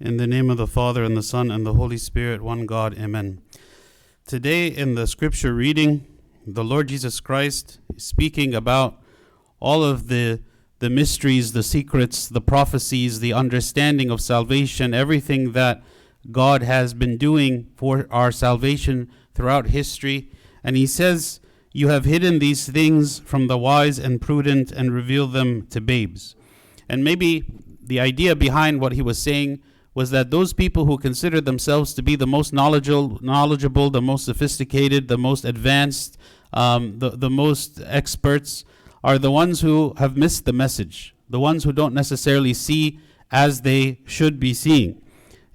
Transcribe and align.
In 0.00 0.16
the 0.16 0.26
name 0.26 0.50
of 0.50 0.56
the 0.56 0.66
Father, 0.66 1.04
and 1.04 1.16
the 1.16 1.22
Son, 1.22 1.52
and 1.52 1.64
the 1.64 1.74
Holy 1.74 1.98
Spirit, 1.98 2.42
one 2.42 2.66
God, 2.66 2.98
Amen. 2.98 3.40
Today, 4.26 4.66
in 4.66 4.96
the 4.96 5.06
scripture 5.06 5.54
reading, 5.54 6.04
the 6.44 6.64
Lord 6.64 6.88
Jesus 6.88 7.20
Christ 7.20 7.78
is 7.94 8.02
speaking 8.02 8.56
about 8.56 9.00
all 9.60 9.84
of 9.84 10.08
the, 10.08 10.42
the 10.80 10.90
mysteries, 10.90 11.52
the 11.52 11.62
secrets, 11.62 12.28
the 12.28 12.40
prophecies, 12.40 13.20
the 13.20 13.32
understanding 13.32 14.10
of 14.10 14.20
salvation, 14.20 14.92
everything 14.92 15.52
that 15.52 15.80
God 16.28 16.64
has 16.64 16.92
been 16.92 17.16
doing 17.16 17.70
for 17.76 18.08
our 18.10 18.32
salvation 18.32 19.08
throughout 19.32 19.68
history. 19.68 20.28
And 20.64 20.76
he 20.76 20.88
says, 20.88 21.38
You 21.70 21.86
have 21.86 22.04
hidden 22.04 22.40
these 22.40 22.68
things 22.68 23.20
from 23.20 23.46
the 23.46 23.56
wise 23.56 24.00
and 24.00 24.20
prudent 24.20 24.72
and 24.72 24.92
revealed 24.92 25.32
them 25.32 25.68
to 25.68 25.80
babes. 25.80 26.34
And 26.88 27.04
maybe 27.04 27.44
the 27.80 28.00
idea 28.00 28.34
behind 28.34 28.80
what 28.80 28.94
he 28.94 29.00
was 29.00 29.22
saying 29.22 29.60
was 29.94 30.10
that 30.10 30.30
those 30.30 30.52
people 30.52 30.86
who 30.86 30.98
consider 30.98 31.40
themselves 31.40 31.94
to 31.94 32.02
be 32.02 32.16
the 32.16 32.26
most 32.26 32.52
knowledgeable, 32.52 33.18
knowledgeable 33.22 33.90
the 33.90 34.02
most 34.02 34.24
sophisticated, 34.24 35.08
the 35.08 35.18
most 35.18 35.44
advanced, 35.44 36.18
um, 36.52 36.98
the, 36.98 37.10
the 37.10 37.30
most 37.30 37.80
experts, 37.86 38.64
are 39.04 39.18
the 39.18 39.30
ones 39.30 39.60
who 39.60 39.94
have 39.98 40.16
missed 40.16 40.44
the 40.44 40.52
message, 40.52 41.14
the 41.28 41.38
ones 41.38 41.64
who 41.64 41.72
don't 41.72 41.94
necessarily 41.94 42.52
see 42.52 42.98
as 43.30 43.60
they 43.60 44.00
should 44.04 44.40
be 44.40 44.52
seeing. 44.52 45.00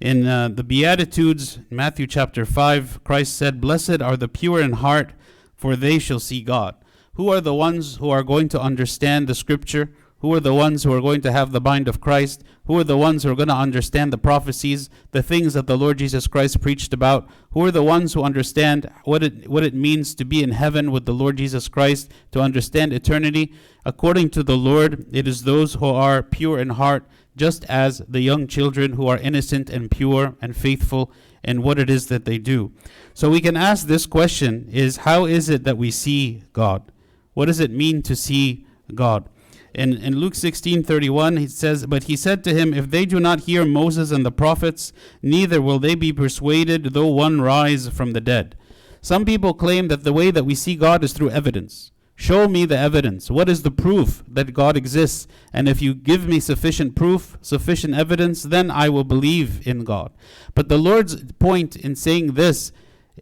In 0.00 0.26
uh, 0.26 0.48
the 0.48 0.64
Beatitudes, 0.64 1.58
Matthew 1.68 2.06
chapter 2.06 2.46
5, 2.46 3.04
Christ 3.04 3.36
said, 3.36 3.60
Blessed 3.60 4.00
are 4.00 4.16
the 4.16 4.28
pure 4.28 4.60
in 4.60 4.72
heart, 4.72 5.12
for 5.54 5.76
they 5.76 5.98
shall 5.98 6.20
see 6.20 6.40
God. 6.40 6.74
Who 7.14 7.28
are 7.30 7.40
the 7.42 7.54
ones 7.54 7.96
who 7.96 8.08
are 8.08 8.22
going 8.22 8.48
to 8.50 8.60
understand 8.60 9.26
the 9.26 9.34
scripture? 9.34 9.92
Who 10.20 10.34
are 10.34 10.40
the 10.40 10.54
ones 10.54 10.84
who 10.84 10.92
are 10.92 11.00
going 11.00 11.22
to 11.22 11.32
have 11.32 11.50
the 11.50 11.62
mind 11.62 11.88
of 11.88 12.00
Christ? 12.00 12.44
Who 12.66 12.78
are 12.78 12.84
the 12.84 12.98
ones 12.98 13.22
who 13.22 13.30
are 13.30 13.34
going 13.34 13.48
to 13.48 13.54
understand 13.54 14.12
the 14.12 14.18
prophecies, 14.18 14.90
the 15.12 15.22
things 15.22 15.54
that 15.54 15.66
the 15.66 15.78
Lord 15.78 15.96
Jesus 15.98 16.26
Christ 16.26 16.60
preached 16.60 16.92
about? 16.92 17.28
Who 17.52 17.64
are 17.64 17.70
the 17.70 17.82
ones 17.82 18.12
who 18.12 18.22
understand 18.22 18.90
what 19.04 19.22
it, 19.22 19.48
what 19.48 19.64
it 19.64 19.74
means 19.74 20.14
to 20.16 20.26
be 20.26 20.42
in 20.42 20.52
heaven 20.52 20.90
with 20.90 21.06
the 21.06 21.14
Lord 21.14 21.38
Jesus 21.38 21.68
Christ, 21.68 22.12
to 22.32 22.40
understand 22.40 22.92
eternity? 22.92 23.54
According 23.86 24.28
to 24.30 24.42
the 24.42 24.58
Lord, 24.58 25.06
it 25.10 25.26
is 25.26 25.44
those 25.44 25.74
who 25.74 25.86
are 25.86 26.22
pure 26.22 26.58
in 26.58 26.70
heart, 26.70 27.08
just 27.34 27.64
as 27.64 28.02
the 28.06 28.20
young 28.20 28.46
children 28.46 28.92
who 28.92 29.06
are 29.06 29.16
innocent 29.16 29.70
and 29.70 29.90
pure 29.90 30.36
and 30.42 30.54
faithful 30.54 31.10
in 31.42 31.62
what 31.62 31.78
it 31.78 31.88
is 31.88 32.08
that 32.08 32.26
they 32.26 32.36
do. 32.36 32.72
So 33.14 33.30
we 33.30 33.40
can 33.40 33.56
ask 33.56 33.86
this 33.86 34.04
question 34.04 34.68
is 34.70 34.98
how 34.98 35.24
is 35.24 35.48
it 35.48 35.64
that 35.64 35.78
we 35.78 35.90
see 35.90 36.42
God? 36.52 36.92
What 37.32 37.46
does 37.46 37.60
it 37.60 37.70
mean 37.70 38.02
to 38.02 38.14
see 38.14 38.66
God? 38.94 39.26
In, 39.74 39.96
in 39.96 40.16
Luke 40.16 40.34
16 40.34 40.82
31, 40.82 41.36
he 41.36 41.46
says, 41.46 41.86
But 41.86 42.04
he 42.04 42.16
said 42.16 42.42
to 42.44 42.54
him, 42.54 42.74
If 42.74 42.90
they 42.90 43.06
do 43.06 43.20
not 43.20 43.40
hear 43.40 43.64
Moses 43.64 44.10
and 44.10 44.26
the 44.26 44.32
prophets, 44.32 44.92
neither 45.22 45.62
will 45.62 45.78
they 45.78 45.94
be 45.94 46.12
persuaded, 46.12 46.92
though 46.92 47.06
one 47.06 47.40
rise 47.40 47.88
from 47.88 48.12
the 48.12 48.20
dead. 48.20 48.56
Some 49.00 49.24
people 49.24 49.54
claim 49.54 49.88
that 49.88 50.04
the 50.04 50.12
way 50.12 50.30
that 50.30 50.44
we 50.44 50.54
see 50.54 50.74
God 50.76 51.02
is 51.04 51.12
through 51.12 51.30
evidence. 51.30 51.92
Show 52.20 52.48
me 52.48 52.66
the 52.66 52.76
evidence. 52.76 53.30
What 53.30 53.48
is 53.48 53.62
the 53.62 53.70
proof 53.70 54.22
that 54.28 54.52
God 54.52 54.76
exists? 54.76 55.26
And 55.54 55.66
if 55.66 55.80
you 55.80 55.94
give 55.94 56.28
me 56.28 56.38
sufficient 56.38 56.94
proof, 56.94 57.38
sufficient 57.40 57.94
evidence, 57.94 58.42
then 58.42 58.70
I 58.70 58.90
will 58.90 59.04
believe 59.04 59.66
in 59.66 59.84
God. 59.84 60.12
But 60.54 60.68
the 60.68 60.76
Lord's 60.76 61.32
point 61.38 61.76
in 61.76 61.96
saying 61.96 62.34
this, 62.34 62.72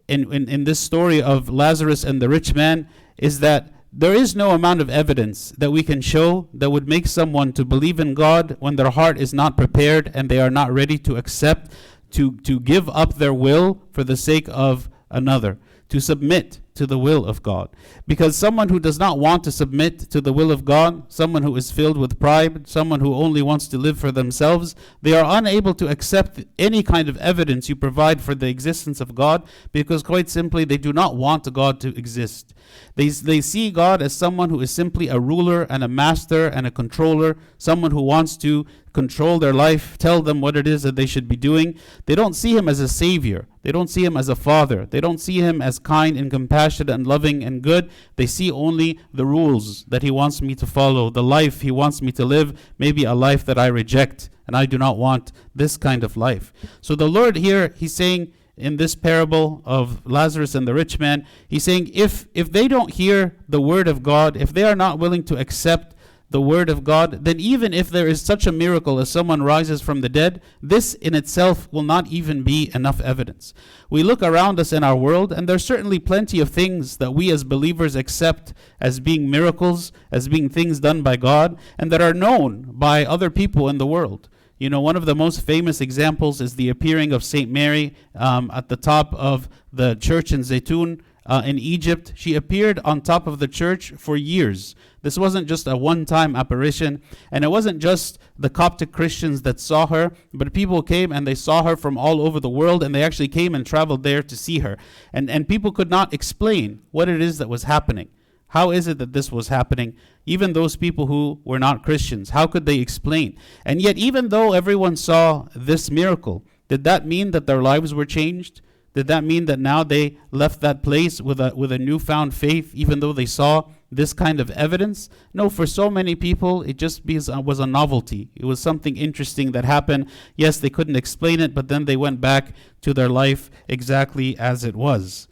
in, 0.09 0.31
in, 0.33 0.49
in 0.49 0.65
this 0.65 0.81
story 0.81 1.21
of 1.21 1.47
Lazarus 1.47 2.03
and 2.03 2.21
the 2.21 2.27
rich 2.27 2.53
man, 2.53 2.89
is 3.17 3.39
that 3.39 3.71
there 3.91 4.13
is 4.13 4.35
no 4.35 4.51
amount 4.51 4.81
of 4.81 4.89
evidence 4.89 5.51
that 5.57 5.71
we 5.71 5.81
can 5.81 6.01
show 6.01 6.47
that 6.53 6.69
would 6.69 6.87
make 6.87 7.07
someone 7.07 7.51
to 7.53 7.65
believe 7.65 7.99
in 7.99 8.13
God 8.13 8.55
when 8.59 8.75
their 8.75 8.91
heart 8.91 9.17
is 9.17 9.33
not 9.33 9.57
prepared 9.57 10.11
and 10.13 10.29
they 10.29 10.39
are 10.39 10.51
not 10.51 10.71
ready 10.71 10.97
to 10.99 11.15
accept, 11.15 11.71
to, 12.11 12.33
to 12.37 12.59
give 12.59 12.87
up 12.89 13.15
their 13.15 13.33
will 13.33 13.81
for 13.91 14.03
the 14.03 14.17
sake 14.17 14.47
of 14.49 14.89
another, 15.09 15.57
to 15.89 15.99
submit 15.99 16.59
to 16.79 16.87
the 16.87 16.97
will 16.97 17.25
of 17.25 17.43
God. 17.43 17.67
Because 18.07 18.37
someone 18.37 18.69
who 18.69 18.79
does 18.79 18.97
not 18.97 19.19
want 19.19 19.43
to 19.43 19.51
submit 19.51 19.99
to 20.11 20.21
the 20.21 20.31
will 20.31 20.49
of 20.49 20.63
God, 20.63 21.11
someone 21.11 21.43
who 21.43 21.57
is 21.57 21.71
filled 21.71 21.97
with 21.97 22.21
pride, 22.21 22.69
someone 22.69 23.01
who 23.01 23.13
only 23.13 23.41
wants 23.41 23.67
to 23.67 23.77
live 23.77 23.99
for 23.99 24.13
themselves, 24.13 24.75
they 25.01 25.13
are 25.13 25.37
unable 25.37 25.73
to 25.73 25.89
accept 25.89 26.45
any 26.57 26.81
kind 26.81 27.09
of 27.09 27.17
evidence 27.17 27.67
you 27.67 27.75
provide 27.75 28.21
for 28.21 28.33
the 28.33 28.47
existence 28.47 29.01
of 29.01 29.13
God 29.13 29.45
because, 29.73 30.01
quite 30.03 30.29
simply, 30.29 30.63
they 30.63 30.77
do 30.77 30.93
not 30.93 31.17
want 31.17 31.51
God 31.51 31.81
to 31.81 31.89
exist. 31.97 32.53
They, 32.95 33.09
they 33.09 33.41
see 33.41 33.71
God 33.71 34.01
as 34.01 34.13
someone 34.13 34.49
who 34.49 34.61
is 34.61 34.71
simply 34.71 35.09
a 35.09 35.19
ruler 35.19 35.63
and 35.63 35.83
a 35.83 35.89
master 35.89 36.47
and 36.47 36.65
a 36.65 36.71
controller, 36.71 37.35
someone 37.57 37.91
who 37.91 38.01
wants 38.01 38.37
to 38.37 38.65
control 38.93 39.39
their 39.39 39.53
life, 39.53 39.97
tell 39.97 40.21
them 40.21 40.41
what 40.41 40.57
it 40.57 40.67
is 40.67 40.83
that 40.83 40.95
they 40.95 41.05
should 41.05 41.27
be 41.27 41.35
doing. 41.35 41.77
They 42.05 42.15
don't 42.15 42.35
see 42.35 42.55
him 42.55 42.67
as 42.67 42.79
a 42.79 42.87
savior. 42.87 43.47
They 43.61 43.71
don't 43.71 43.89
see 43.89 44.05
him 44.05 44.17
as 44.17 44.29
a 44.29 44.35
father. 44.35 44.85
They 44.85 45.01
don't 45.01 45.19
see 45.19 45.39
him 45.39 45.61
as 45.61 45.79
kind 45.79 46.17
and 46.17 46.31
compassionate 46.31 46.68
and 46.89 47.07
loving 47.07 47.43
and 47.43 47.61
good. 47.61 47.89
They 48.15 48.25
see 48.25 48.51
only 48.51 48.99
the 49.13 49.25
rules 49.25 49.85
that 49.85 50.03
he 50.03 50.11
wants 50.11 50.41
me 50.41 50.55
to 50.55 50.65
follow, 50.65 51.09
the 51.09 51.23
life 51.23 51.61
he 51.61 51.71
wants 51.71 52.01
me 52.01 52.11
to 52.13 52.25
live, 52.25 52.59
maybe 52.77 53.03
a 53.03 53.13
life 53.13 53.45
that 53.45 53.57
I 53.57 53.67
reject. 53.67 54.29
And 54.45 54.55
I 54.55 54.65
do 54.65 54.77
not 54.77 54.97
want 54.97 55.31
this 55.55 55.77
kind 55.77 56.03
of 56.03 56.17
life. 56.17 56.51
So 56.81 56.95
the 56.95 57.07
Lord 57.07 57.35
here, 57.35 57.73
he's 57.77 57.93
saying, 57.93 58.33
in 58.57 58.75
this 58.75 58.93
parable 58.93 59.61
of 59.63 60.05
Lazarus 60.05 60.53
and 60.53 60.67
the 60.67 60.73
rich 60.73 60.99
man, 60.99 61.25
he's 61.47 61.63
saying 61.63 61.89
if 61.93 62.27
if 62.33 62.51
they 62.51 62.67
don't 62.67 62.91
hear 62.91 63.37
the 63.47 63.61
word 63.61 63.87
of 63.87 64.03
God, 64.03 64.35
if 64.35 64.53
they 64.53 64.63
are 64.63 64.75
not 64.75 64.99
willing 64.99 65.23
to 65.25 65.37
accept 65.37 65.95
the 66.31 66.41
word 66.41 66.69
of 66.69 66.83
God, 66.83 67.25
then 67.25 67.39
even 67.39 67.73
if 67.73 67.89
there 67.89 68.07
is 68.07 68.21
such 68.21 68.45
a 68.45 68.51
miracle 68.51 68.99
as 68.99 69.09
someone 69.09 69.41
rises 69.41 69.81
from 69.81 70.01
the 70.01 70.09
dead, 70.09 70.41
this 70.61 70.93
in 70.95 71.15
itself 71.15 71.67
will 71.71 71.83
not 71.83 72.07
even 72.07 72.43
be 72.43 72.69
enough 72.75 73.01
evidence. 73.01 73.53
We 73.89 74.03
look 74.03 74.21
around 74.21 74.59
us 74.59 74.71
in 74.71 74.83
our 74.83 74.95
world, 74.95 75.31
and 75.31 75.49
there's 75.49 75.65
certainly 75.65 75.97
plenty 75.97 76.39
of 76.39 76.49
things 76.49 76.97
that 76.97 77.11
we 77.11 77.31
as 77.31 77.43
believers 77.43 77.95
accept 77.95 78.53
as 78.79 78.99
being 78.99 79.29
miracles, 79.29 79.91
as 80.11 80.27
being 80.27 80.49
things 80.49 80.79
done 80.79 81.01
by 81.01 81.17
God, 81.17 81.57
and 81.79 81.91
that 81.91 82.01
are 82.01 82.13
known 82.13 82.67
by 82.73 83.05
other 83.05 83.31
people 83.31 83.67
in 83.67 83.79
the 83.79 83.87
world. 83.87 84.29
You 84.59 84.69
know, 84.69 84.81
one 84.81 84.97
of 84.97 85.05
the 85.05 85.15
most 85.15 85.41
famous 85.41 85.79
examples 85.79 86.41
is 86.41 86.57
the 86.57 86.69
appearing 86.69 87.13
of 87.13 87.23
Saint 87.23 87.49
Mary 87.49 87.95
um, 88.13 88.51
at 88.53 88.67
the 88.67 88.75
top 88.75 89.13
of 89.13 89.47
the 89.71 89.95
church 89.95 90.33
in 90.33 90.41
Zaytun 90.41 91.01
uh, 91.25 91.43
in 91.45 91.57
Egypt. 91.57 92.11
She 92.15 92.35
appeared 92.35 92.79
on 92.79 93.01
top 93.01 93.25
of 93.25 93.39
the 93.39 93.47
church 93.47 93.93
for 93.97 94.17
years. 94.17 94.75
This 95.01 95.17
wasn't 95.17 95.47
just 95.47 95.67
a 95.67 95.77
one 95.77 96.05
time 96.05 96.35
apparition, 96.35 97.01
and 97.31 97.43
it 97.43 97.49
wasn't 97.49 97.79
just 97.79 98.19
the 98.37 98.49
Coptic 98.49 98.91
Christians 98.91 99.43
that 99.43 99.59
saw 99.59 99.87
her, 99.87 100.11
but 100.33 100.53
people 100.53 100.81
came 100.81 101.11
and 101.11 101.25
they 101.25 101.35
saw 101.35 101.63
her 101.63 101.77
from 101.77 101.97
all 101.97 102.21
over 102.21 102.39
the 102.39 102.49
world, 102.49 102.83
and 102.83 102.93
they 102.93 103.03
actually 103.03 103.27
came 103.27 103.55
and 103.55 103.65
traveled 103.65 104.03
there 104.03 104.23
to 104.23 104.35
see 104.35 104.59
her. 104.59 104.77
And, 105.13 105.29
and 105.29 105.47
people 105.47 105.71
could 105.71 105.89
not 105.89 106.13
explain 106.13 106.81
what 106.91 107.09
it 107.09 107.21
is 107.21 107.37
that 107.37 107.49
was 107.49 107.63
happening. 107.63 108.09
How 108.49 108.71
is 108.71 108.87
it 108.87 108.97
that 108.97 109.13
this 109.13 109.31
was 109.31 109.49
happening? 109.49 109.95
Even 110.25 110.53
those 110.53 110.75
people 110.75 111.05
who 111.07 111.39
were 111.43 111.59
not 111.59 111.83
Christians, 111.83 112.31
how 112.31 112.47
could 112.47 112.65
they 112.65 112.79
explain? 112.79 113.37
And 113.63 113.81
yet, 113.81 113.97
even 113.97 114.29
though 114.29 114.53
everyone 114.53 114.95
saw 114.95 115.47
this 115.55 115.91
miracle, 115.91 116.43
did 116.67 116.83
that 116.83 117.05
mean 117.05 117.31
that 117.31 117.45
their 117.45 117.61
lives 117.61 117.93
were 117.93 118.05
changed? 118.05 118.61
Did 118.95 119.07
that 119.07 119.23
mean 119.23 119.45
that 119.45 119.59
now 119.59 119.83
they 119.83 120.17
left 120.31 120.61
that 120.61 120.81
place 120.81 121.21
with 121.21 121.39
a, 121.39 121.53
with 121.55 121.71
a 121.71 121.77
newfound 121.77 122.33
faith, 122.33 122.73
even 122.73 122.99
though 122.99 123.13
they 123.13 123.27
saw 123.27 123.69
this 123.91 124.13
kind 124.13 124.39
of 124.39 124.49
evidence? 124.51 125.09
No, 125.33 125.49
for 125.49 125.65
so 125.65 125.89
many 125.89 126.15
people, 126.15 126.61
it 126.63 126.77
just 126.77 127.01
uh, 127.01 127.41
was 127.41 127.59
a 127.59 127.65
novelty. 127.65 128.29
It 128.35 128.45
was 128.45 128.59
something 128.59 128.97
interesting 128.97 129.51
that 129.51 129.65
happened. 129.65 130.09
Yes, 130.35 130.57
they 130.57 130.69
couldn't 130.69 130.95
explain 130.95 131.39
it, 131.39 131.53
but 131.53 131.67
then 131.67 131.85
they 131.85 131.97
went 131.97 132.21
back 132.21 132.53
to 132.81 132.93
their 132.93 133.09
life 133.09 133.49
exactly 133.67 134.37
as 134.37 134.63
it 134.63 134.75
was. 134.75 135.27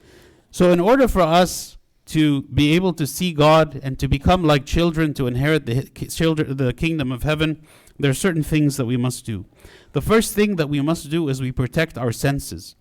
So, 0.51 0.72
in 0.72 0.79
order 0.79 1.07
for 1.07 1.22
us 1.22 1.78
to 2.07 2.44
be 2.44 2.73
able 2.73 2.94
to 2.94 3.06
see 3.06 3.34
God 3.34 3.79
and 3.84 4.00
to 4.00 4.07
become 4.07 4.44
like 4.44 4.66
children 4.66 5.13
to 5.16 5.28
inherit 5.28 5.66
the, 5.66 5.84
children, 6.09 6.56
the 6.56 6.74
kingdom 6.74 7.12
of 7.12 7.24
heaven, 7.24 7.62
there 8.00 8.12
are 8.12 8.16
certain 8.16 8.44
things 8.44 8.78
that 8.78 8.85
we 8.85 8.97
must 8.97 9.25
do. 9.25 9.45
The 9.91 10.01
first 10.01 10.34
thing 10.34 10.56
that 10.56 10.69
we 10.69 10.81
must 10.81 11.09
do 11.09 11.28
is 11.29 11.41
we 11.41 11.51
protect 11.51 11.98
our 11.98 12.12
senses. 12.12 12.75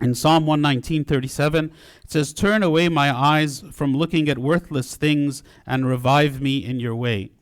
In 0.00 0.14
Psalm 0.14 0.46
119:37 0.46 1.64
it 1.64 1.72
says 2.06 2.32
turn 2.32 2.62
away 2.62 2.88
my 2.88 3.14
eyes 3.16 3.64
from 3.72 3.96
looking 3.96 4.28
at 4.28 4.38
worthless 4.38 4.94
things 4.94 5.42
and 5.66 5.86
revive 5.86 6.40
me 6.40 6.64
in 6.64 6.78
your 6.78 6.94
way. 6.94 7.32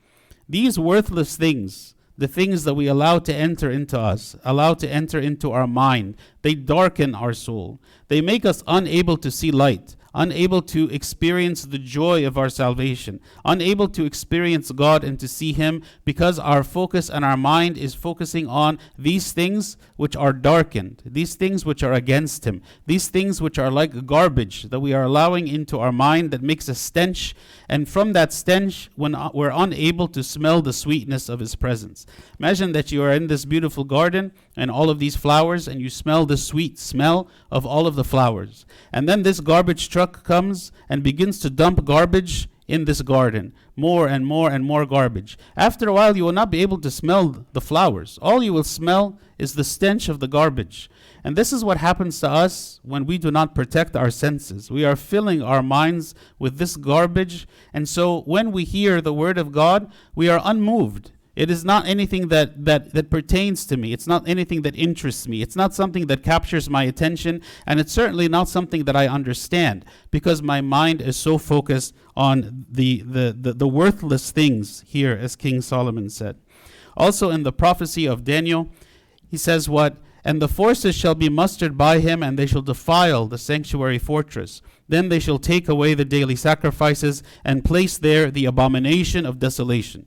These 0.48 0.78
worthless 0.78 1.36
things, 1.36 1.94
the 2.16 2.28
things 2.28 2.64
that 2.64 2.74
we 2.74 2.86
allow 2.86 3.18
to 3.18 3.34
enter 3.34 3.70
into 3.70 3.98
us, 3.98 4.36
allow 4.42 4.72
to 4.74 4.88
enter 4.88 5.18
into 5.18 5.52
our 5.52 5.66
mind, 5.66 6.16
they 6.42 6.54
darken 6.54 7.14
our 7.14 7.34
soul. 7.34 7.78
They 8.08 8.22
make 8.22 8.46
us 8.46 8.62
unable 8.66 9.18
to 9.18 9.30
see 9.30 9.50
light, 9.50 9.96
unable 10.16 10.62
to 10.62 10.88
experience 10.88 11.66
the 11.66 11.78
joy 11.78 12.26
of 12.26 12.38
our 12.38 12.48
salvation, 12.48 13.20
unable 13.44 13.86
to 13.86 14.04
experience 14.04 14.72
God 14.72 15.04
and 15.04 15.20
to 15.20 15.28
see 15.28 15.52
Him 15.52 15.82
because 16.04 16.38
our 16.38 16.64
focus 16.64 17.10
and 17.10 17.24
our 17.24 17.36
mind 17.36 17.76
is 17.76 17.94
focusing 17.94 18.48
on 18.48 18.78
these 18.98 19.32
things 19.32 19.76
which 19.96 20.16
are 20.16 20.32
darkened, 20.32 21.02
these 21.04 21.34
things 21.34 21.64
which 21.64 21.82
are 21.82 21.92
against 21.92 22.46
Him, 22.46 22.62
these 22.86 23.08
things 23.08 23.42
which 23.42 23.58
are 23.58 23.70
like 23.70 24.06
garbage 24.06 24.64
that 24.64 24.80
we 24.80 24.94
are 24.94 25.04
allowing 25.04 25.46
into 25.46 25.78
our 25.78 25.92
mind 25.92 26.30
that 26.30 26.42
makes 26.42 26.68
a 26.68 26.74
stench. 26.74 27.34
And 27.68 27.88
from 27.88 28.14
that 28.14 28.32
stench, 28.32 28.90
when 28.96 29.14
uh, 29.14 29.30
we're 29.34 29.50
unable 29.50 30.08
to 30.08 30.22
smell 30.22 30.62
the 30.62 30.72
sweetness 30.72 31.28
of 31.28 31.40
His 31.40 31.54
presence. 31.54 32.06
Imagine 32.38 32.72
that 32.72 32.90
you 32.90 33.02
are 33.02 33.12
in 33.12 33.26
this 33.26 33.44
beautiful 33.44 33.84
garden 33.84 34.32
and 34.56 34.70
all 34.70 34.88
of 34.88 34.98
these 34.98 35.16
flowers, 35.16 35.68
and 35.68 35.82
you 35.82 35.90
smell 35.90 36.24
the 36.24 36.38
sweet 36.38 36.78
smell 36.78 37.28
of 37.50 37.66
all 37.66 37.86
of 37.86 37.94
the 37.94 38.04
flowers. 38.04 38.64
And 38.92 39.06
then 39.06 39.22
this 39.22 39.40
garbage 39.40 39.90
truck 40.06 40.24
comes 40.24 40.72
and 40.88 41.02
begins 41.02 41.40
to 41.40 41.50
dump 41.50 41.84
garbage 41.84 42.48
in 42.68 42.84
this 42.84 43.02
garden. 43.02 43.52
More 43.76 44.08
and 44.08 44.26
more 44.26 44.50
and 44.50 44.64
more 44.64 44.86
garbage. 44.86 45.36
After 45.56 45.88
a 45.88 45.92
while, 45.92 46.16
you 46.16 46.24
will 46.24 46.32
not 46.32 46.50
be 46.50 46.62
able 46.62 46.80
to 46.80 46.90
smell 46.90 47.44
the 47.52 47.60
flowers. 47.60 48.18
All 48.22 48.42
you 48.42 48.52
will 48.52 48.64
smell 48.64 49.18
is 49.38 49.54
the 49.54 49.64
stench 49.64 50.08
of 50.08 50.18
the 50.18 50.28
garbage. 50.28 50.88
And 51.22 51.36
this 51.36 51.52
is 51.52 51.64
what 51.64 51.78
happens 51.78 52.20
to 52.20 52.30
us 52.30 52.80
when 52.82 53.04
we 53.04 53.18
do 53.18 53.30
not 53.30 53.54
protect 53.54 53.96
our 53.96 54.10
senses. 54.10 54.70
We 54.70 54.84
are 54.84 54.96
filling 54.96 55.42
our 55.42 55.62
minds 55.62 56.14
with 56.38 56.58
this 56.58 56.76
garbage. 56.76 57.46
And 57.74 57.88
so 57.88 58.22
when 58.22 58.52
we 58.52 58.64
hear 58.64 59.00
the 59.00 59.14
word 59.14 59.38
of 59.38 59.52
God, 59.52 59.92
we 60.14 60.28
are 60.28 60.40
unmoved. 60.44 61.10
It 61.36 61.50
is 61.50 61.66
not 61.66 61.86
anything 61.86 62.28
that, 62.28 62.64
that, 62.64 62.94
that 62.94 63.10
pertains 63.10 63.66
to 63.66 63.76
me. 63.76 63.92
It's 63.92 64.06
not 64.06 64.26
anything 64.26 64.62
that 64.62 64.74
interests 64.74 65.28
me. 65.28 65.42
It's 65.42 65.54
not 65.54 65.74
something 65.74 66.06
that 66.06 66.22
captures 66.22 66.70
my 66.70 66.84
attention. 66.84 67.42
And 67.66 67.78
it's 67.78 67.92
certainly 67.92 68.26
not 68.26 68.48
something 68.48 68.84
that 68.84 68.96
I 68.96 69.06
understand 69.06 69.84
because 70.10 70.42
my 70.42 70.62
mind 70.62 71.02
is 71.02 71.16
so 71.18 71.36
focused 71.36 71.94
on 72.16 72.64
the, 72.70 73.02
the, 73.02 73.36
the, 73.38 73.52
the 73.52 73.68
worthless 73.68 74.30
things 74.30 74.82
here, 74.86 75.12
as 75.12 75.36
King 75.36 75.60
Solomon 75.60 76.08
said. 76.08 76.38
Also, 76.96 77.30
in 77.30 77.42
the 77.42 77.52
prophecy 77.52 78.06
of 78.06 78.24
Daniel, 78.24 78.70
he 79.28 79.36
says, 79.36 79.68
What? 79.68 79.98
And 80.24 80.40
the 80.40 80.48
forces 80.48 80.96
shall 80.96 81.14
be 81.14 81.28
mustered 81.28 81.76
by 81.76 82.00
him, 82.00 82.22
and 82.22 82.38
they 82.38 82.46
shall 82.46 82.62
defile 82.62 83.26
the 83.26 83.38
sanctuary 83.38 83.98
fortress. 83.98 84.62
Then 84.88 85.08
they 85.10 85.20
shall 85.20 85.38
take 85.38 85.68
away 85.68 85.94
the 85.94 86.04
daily 86.04 86.34
sacrifices, 86.34 87.22
and 87.44 87.64
place 87.64 87.98
there 87.98 88.30
the 88.30 88.46
abomination 88.46 89.26
of 89.26 89.38
desolation. 89.38 90.06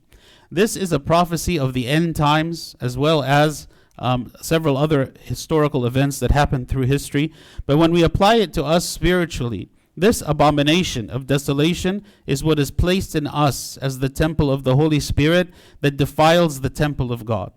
This 0.51 0.75
is 0.75 0.91
a 0.91 0.99
prophecy 0.99 1.59
of 1.59 1.73
the 1.73 1.87
end 1.87 2.15
times 2.15 2.75
as 2.81 2.97
well 2.97 3.21
as 3.21 3.67
um, 3.99 4.31
several 4.41 4.77
other 4.77 5.13
historical 5.21 5.85
events 5.85 6.19
that 6.19 6.31
happened 6.31 6.67
through 6.67 6.85
history. 6.85 7.31
But 7.65 7.77
when 7.77 7.91
we 7.91 8.01
apply 8.01 8.35
it 8.35 8.53
to 8.53 8.63
us 8.63 8.85
spiritually, 8.85 9.69
this 9.95 10.23
abomination 10.25 11.09
of 11.09 11.27
desolation 11.27 12.03
is 12.25 12.43
what 12.43 12.57
is 12.57 12.71
placed 12.71 13.15
in 13.15 13.27
us 13.27 13.77
as 13.77 13.99
the 13.99 14.09
temple 14.09 14.49
of 14.49 14.63
the 14.63 14.75
Holy 14.75 14.99
Spirit 14.99 15.49
that 15.81 15.97
defiles 15.97 16.61
the 16.61 16.69
temple 16.69 17.11
of 17.11 17.25
God. 17.25 17.51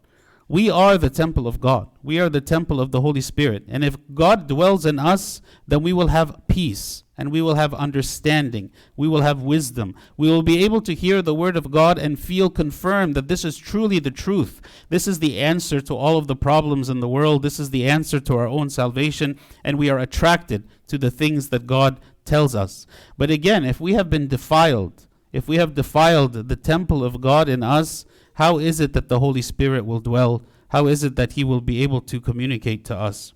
We 0.48 0.70
are 0.70 0.98
the 0.98 1.10
temple 1.10 1.46
of 1.46 1.60
God. 1.60 1.88
We 2.02 2.18
are 2.20 2.28
the 2.28 2.40
temple 2.40 2.80
of 2.80 2.90
the 2.90 3.00
Holy 3.00 3.20
Spirit. 3.20 3.64
And 3.68 3.84
if 3.84 3.96
God 4.12 4.48
dwells 4.48 4.84
in 4.84 4.98
us, 4.98 5.40
then 5.66 5.82
we 5.82 5.92
will 5.92 6.08
have 6.08 6.42
peace 6.48 7.04
and 7.16 7.30
we 7.30 7.40
will 7.40 7.54
have 7.54 7.72
understanding. 7.74 8.70
We 8.96 9.06
will 9.06 9.20
have 9.20 9.42
wisdom. 9.42 9.94
We 10.16 10.28
will 10.28 10.42
be 10.42 10.64
able 10.64 10.80
to 10.82 10.94
hear 10.94 11.22
the 11.22 11.34
word 11.34 11.56
of 11.56 11.70
God 11.70 11.98
and 11.98 12.18
feel 12.18 12.50
confirmed 12.50 13.14
that 13.14 13.28
this 13.28 13.44
is 13.44 13.56
truly 13.56 13.98
the 13.98 14.10
truth. 14.10 14.60
This 14.88 15.06
is 15.06 15.20
the 15.20 15.38
answer 15.38 15.80
to 15.82 15.94
all 15.94 16.18
of 16.18 16.26
the 16.26 16.36
problems 16.36 16.88
in 16.88 17.00
the 17.00 17.08
world. 17.08 17.42
This 17.42 17.60
is 17.60 17.70
the 17.70 17.88
answer 17.88 18.18
to 18.20 18.36
our 18.36 18.48
own 18.48 18.70
salvation. 18.70 19.38
And 19.62 19.78
we 19.78 19.90
are 19.90 19.98
attracted 19.98 20.66
to 20.88 20.98
the 20.98 21.10
things 21.10 21.50
that 21.50 21.66
God 21.66 22.00
tells 22.24 22.54
us. 22.54 22.86
But 23.16 23.30
again, 23.30 23.64
if 23.64 23.80
we 23.80 23.94
have 23.94 24.10
been 24.10 24.28
defiled, 24.28 25.06
if 25.32 25.48
we 25.48 25.56
have 25.56 25.74
defiled 25.74 26.32
the 26.48 26.56
temple 26.56 27.04
of 27.04 27.20
God 27.20 27.48
in 27.48 27.62
us, 27.62 28.04
how 28.34 28.58
is 28.58 28.80
it 28.80 28.92
that 28.92 29.08
the 29.08 29.20
Holy 29.20 29.42
Spirit 29.42 29.84
will 29.84 30.00
dwell? 30.00 30.42
How 30.68 30.86
is 30.86 31.04
it 31.04 31.16
that 31.16 31.32
He 31.32 31.44
will 31.44 31.60
be 31.60 31.82
able 31.82 32.00
to 32.02 32.20
communicate 32.20 32.84
to 32.86 32.96
us? 32.96 33.34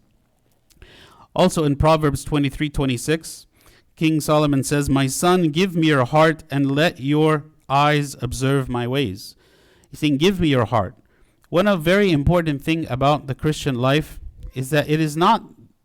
Also 1.35 1.65
in 1.65 1.77
Proverbs 1.77 2.25
23 2.25 2.71
26, 2.71 3.47
King 3.95 4.21
Solomon 4.21 4.63
says, 4.63 4.89
My 4.89 5.07
son, 5.07 5.51
give 5.51 5.77
me 5.77 5.89
your 5.89 6.05
heart 6.05 6.45
and 6.51 6.71
let 6.71 7.01
your 7.01 7.45
eyes 7.69 8.17
observe 8.23 8.69
my 8.69 8.87
ways. 8.87 9.37
He's 9.91 10.01
saying, 10.01 10.17
Give 10.17 10.41
me 10.41 10.49
your 10.49 10.65
heart. 10.65 10.95
One 11.49 11.69
of 11.69 11.83
very 11.83 12.11
important 12.11 12.63
thing 12.63 12.87
about 12.89 13.27
the 13.27 13.35
Christian 13.35 13.75
life 13.75 14.19
is 14.55 14.71
that 14.71 14.89
it 14.89 15.01
is 15.01 15.17
not 15.17 15.45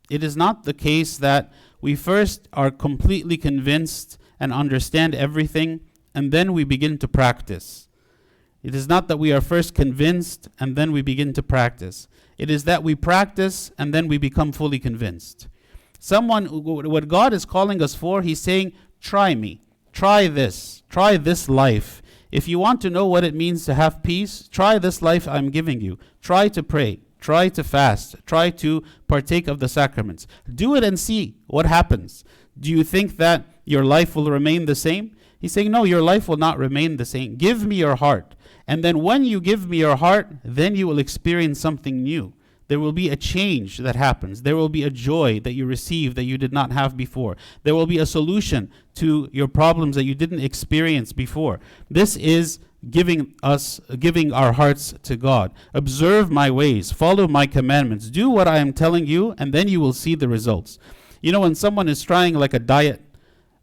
it 0.10 0.24
is 0.24 0.36
not 0.36 0.63
the 0.63 0.74
case 0.74 1.18
that 1.18 1.52
we 1.80 1.96
first 1.96 2.48
are 2.52 2.72
completely 2.72 3.38
convinced 3.38 4.18
and 4.40 4.52
understand 4.52 5.16
everything 5.16 5.81
and 6.13 6.31
then 6.31 6.52
we 6.52 6.63
begin 6.63 6.98
to 6.98 7.08
practice. 7.08 7.88
It 8.63 8.75
is 8.75 8.88
not 8.88 9.08
that 9.08 9.18
we 9.18 9.31
are 9.31 9.42
first 9.42 9.74
convinced 9.74 10.48
and 10.60 10.75
then 10.75 10.92
we 10.92 11.02
begin 11.02 11.34
to 11.34 11.44
practice. 11.44 12.08
It 12.38 12.50
is 12.50 12.63
that 12.66 12.84
we 12.84 12.96
practice 12.96 13.72
and 13.78 13.94
then 13.94 14.08
we 14.08 14.18
become 14.18 14.52
fully 14.52 14.80
convinced. 14.80 15.48
Someone, 16.00 16.46
what 16.46 17.08
God 17.08 17.34
is 17.34 17.46
calling 17.46 17.81
us 17.81 17.96
for, 17.96 18.22
He's 18.22 18.42
saying, 18.42 18.74
try 19.00 19.36
me. 19.36 19.62
Try 19.92 20.28
this. 20.28 20.84
Try 20.90 21.18
this 21.18 21.50
life. 21.50 22.02
If 22.31 22.48
you 22.48 22.60
want 22.60 22.81
to 22.81 22.90
know 22.90 23.06
what 23.06 23.24
it 23.24 23.36
means 23.36 23.66
to 23.66 23.74
have 23.74 24.04
peace, 24.04 24.48
try 24.48 24.80
this 24.80 25.02
life 25.02 25.28
I'm 25.28 25.50
giving 25.50 25.81
you. 25.81 26.00
Try 26.22 26.48
to 26.50 26.63
pray. 26.63 27.02
Try 27.19 27.50
to 27.50 27.63
fast. 27.63 28.16
Try 28.25 28.50
to 28.52 28.84
partake 29.08 29.48
of 29.48 29.60
the 29.60 29.69
sacraments. 29.69 30.28
Do 30.54 30.75
it 30.75 30.84
and 30.84 31.00
see 31.00 31.36
what 31.48 31.66
happens. 31.66 32.24
Do 32.60 32.69
you 32.69 32.84
think 32.84 33.18
that 33.18 33.46
your 33.66 33.86
life 33.86 34.16
will 34.16 34.31
remain 34.31 34.66
the 34.66 34.75
same? 34.75 35.16
He's 35.40 35.52
saying, 35.52 35.72
No, 35.72 35.84
your 35.84 36.02
life 36.02 36.28
will 36.28 36.38
not 36.38 36.58
remain 36.58 36.98
the 36.98 37.06
same. 37.06 37.36
Give 37.36 37.66
me 37.66 37.75
your 37.75 37.96
heart. 37.96 38.36
And 38.68 38.84
then 38.84 39.00
when 39.00 39.24
you 39.24 39.42
give 39.42 39.69
me 39.69 39.78
your 39.78 39.96
heart, 39.96 40.30
then 40.44 40.75
you 40.75 40.88
will 40.88 41.00
experience 41.00 41.60
something 41.60 42.04
new. 42.04 42.34
There 42.72 42.80
will 42.80 42.94
be 42.94 43.10
a 43.10 43.18
change 43.18 43.80
that 43.80 43.98
happens. 43.98 44.44
There 44.44 44.56
will 44.56 44.69
be 44.69 44.84
a 44.84 44.90
joy 44.90 45.42
that 45.42 45.52
you 45.52 45.66
receive 45.66 46.16
that 46.16 46.24
you 46.24 46.38
did 46.38 46.54
not 46.54 46.72
have 46.72 46.96
before. 46.96 47.36
There 47.63 47.75
will 47.75 47.86
be 47.86 47.98
a 47.98 48.06
solution 48.06 48.72
to 48.96 49.28
your 49.34 49.50
problems 49.50 49.98
that 49.98 50.06
you 50.06 50.16
didn't 50.16 50.40
experience 50.40 51.12
before. 51.12 51.60
This 51.90 52.16
is 52.16 52.60
giving 52.90 53.34
us 53.44 53.81
giving 54.00 54.31
our 54.31 54.54
hearts 54.54 54.94
to 55.04 55.18
God. 55.18 55.52
Observe 55.74 56.31
my 56.31 56.50
ways, 56.50 56.92
follow 56.92 57.28
my 57.28 57.46
commandments, 57.46 58.10
do 58.10 58.30
what 58.30 58.48
I 58.48 58.60
am 58.60 58.72
telling 58.72 59.06
you, 59.06 59.36
and 59.38 59.54
then 59.54 59.68
you 59.68 59.81
will 59.81 59.92
see 59.92 60.16
the 60.16 60.30
results. 60.30 60.80
You 61.22 61.34
know, 61.34 61.42
when 61.42 61.56
someone 61.56 61.90
is 61.90 62.02
trying 62.02 62.36
like 62.36 62.54
a 62.54 62.60
diet, 62.60 63.02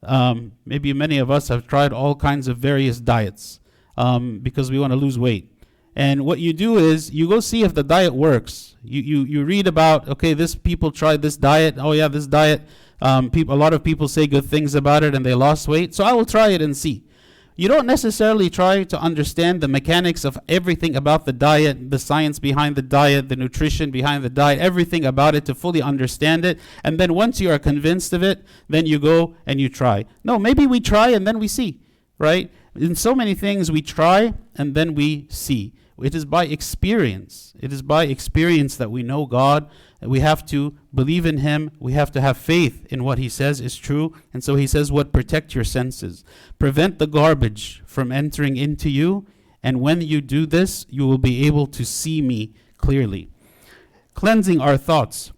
um, 0.03 0.53
maybe 0.67 0.93
many 0.93 1.17
of 1.17 1.31
us 1.31 1.49
have 1.49 1.67
tried 1.67 1.95
all 1.95 2.15
kinds 2.15 2.47
of 2.47 2.59
various 2.59 3.00
diets 3.00 3.59
um, 3.99 4.39
because 4.39 4.71
we 4.71 4.79
want 4.79 4.93
to 4.93 4.97
lose 4.97 5.19
weight. 5.19 5.53
And 5.97 6.25
what 6.25 6.39
you 6.39 6.53
do 6.53 6.79
is 6.79 7.11
you 7.11 7.29
go 7.29 7.41
see 7.41 7.65
if 7.65 7.75
the 7.75 7.83
diet 7.83 8.15
works. 8.15 8.77
You, 8.85 9.03
you, 9.03 9.25
you 9.25 9.45
read 9.45 9.67
about, 9.67 10.09
okay, 10.09 10.33
this 10.33 10.55
people 10.55 10.93
tried 10.93 11.21
this 11.21 11.37
diet. 11.37 11.75
Oh, 11.77 11.91
yeah, 11.91 12.06
this 12.06 12.29
diet, 12.29 12.62
um, 13.03 13.31
people, 13.31 13.55
a 13.55 13.59
lot 13.59 13.75
of 13.75 13.83
people 13.83 14.06
say 14.06 14.29
good 14.29 14.45
things 14.45 14.77
about 14.77 15.03
it 15.03 15.15
and 15.15 15.27
they 15.27 15.35
lost 15.35 15.67
weight. 15.67 15.95
So 15.97 16.05
I 16.05 16.12
will 16.12 16.25
try 16.25 16.50
it 16.50 16.62
and 16.62 16.77
see. 16.77 17.05
You 17.56 17.67
don't 17.67 17.87
necessarily 17.87 18.49
try 18.49 18.85
to 18.85 19.00
understand 19.00 19.61
the 19.61 19.67
mechanics 19.67 20.25
of 20.25 20.39
everything 20.49 20.95
about 20.95 21.27
the 21.27 21.33
diet, 21.33 21.91
the 21.91 21.99
science 21.99 22.39
behind 22.39 22.77
the 22.77 22.83
diet, 22.83 23.29
the 23.29 23.35
nutrition 23.35 23.91
behind 23.91 24.23
the 24.23 24.31
diet, 24.31 24.61
everything 24.61 25.05
about 25.05 25.35
it 25.35 25.45
to 25.47 25.56
fully 25.56 25.83
understand 25.83 26.45
it. 26.45 26.61
And 26.85 27.00
then 27.00 27.14
once 27.14 27.40
you 27.40 27.50
are 27.50 27.59
convinced 27.59 28.12
of 28.12 28.23
it, 28.23 28.45
then 28.69 28.87
you 28.87 29.00
go 29.00 29.35
and 29.45 29.61
you 29.61 29.69
try. 29.69 30.05
No, 30.23 30.38
maybe 30.38 30.69
we 30.69 30.78
try 30.78 31.09
and 31.09 31.26
then 31.26 31.40
we 31.40 31.49
see, 31.49 31.81
right? 32.19 32.49
In 32.78 32.94
so 32.94 33.14
many 33.14 33.35
things, 33.35 33.73
we 33.73 33.82
try 33.82 34.35
and 34.54 34.75
then 34.75 34.94
we 34.94 35.26
see. 35.30 35.75
It 36.00 36.14
is 36.14 36.25
by 36.25 36.47
experience. 36.47 37.52
It 37.58 37.73
is 37.73 37.82
by 37.82 38.04
experience 38.04 38.76
that 38.76 38.90
we 38.90 39.02
know 39.02 39.26
God. 39.26 39.68
We 40.00 40.20
have 40.20 40.47
to 40.47 40.76
believe 40.94 41.26
in 41.26 41.38
Him. 41.38 41.73
We 41.80 41.94
have 41.94 42.12
to 42.12 42.20
have 42.20 42.38
faith 42.38 42.87
in 42.88 43.02
what 43.02 43.18
He 43.18 43.28
says 43.28 43.61
is 43.61 43.76
true. 43.76 44.14
And 44.32 44.44
so 44.44 44.54
He 44.54 44.68
says, 44.68 44.92
What? 44.92 45.12
Protect 45.12 45.56
your 45.56 45.64
senses. 45.64 46.23
Prevent 46.61 47.00
the 47.00 47.08
garbage 47.08 47.82
from 47.85 48.12
entering 48.12 48.56
into 48.56 48.88
you. 48.88 49.26
And 49.61 49.80
when 49.80 50.00
you 50.00 50.20
do 50.20 50.47
this, 50.47 50.87
you 50.88 51.04
will 51.04 51.18
be 51.18 51.47
able 51.49 51.66
to 51.66 51.85
see 51.85 52.23
me 52.23 52.54
clearly. 52.76 53.28
Cleansing 54.14 54.61
our 54.61 54.76
thoughts. 54.76 55.32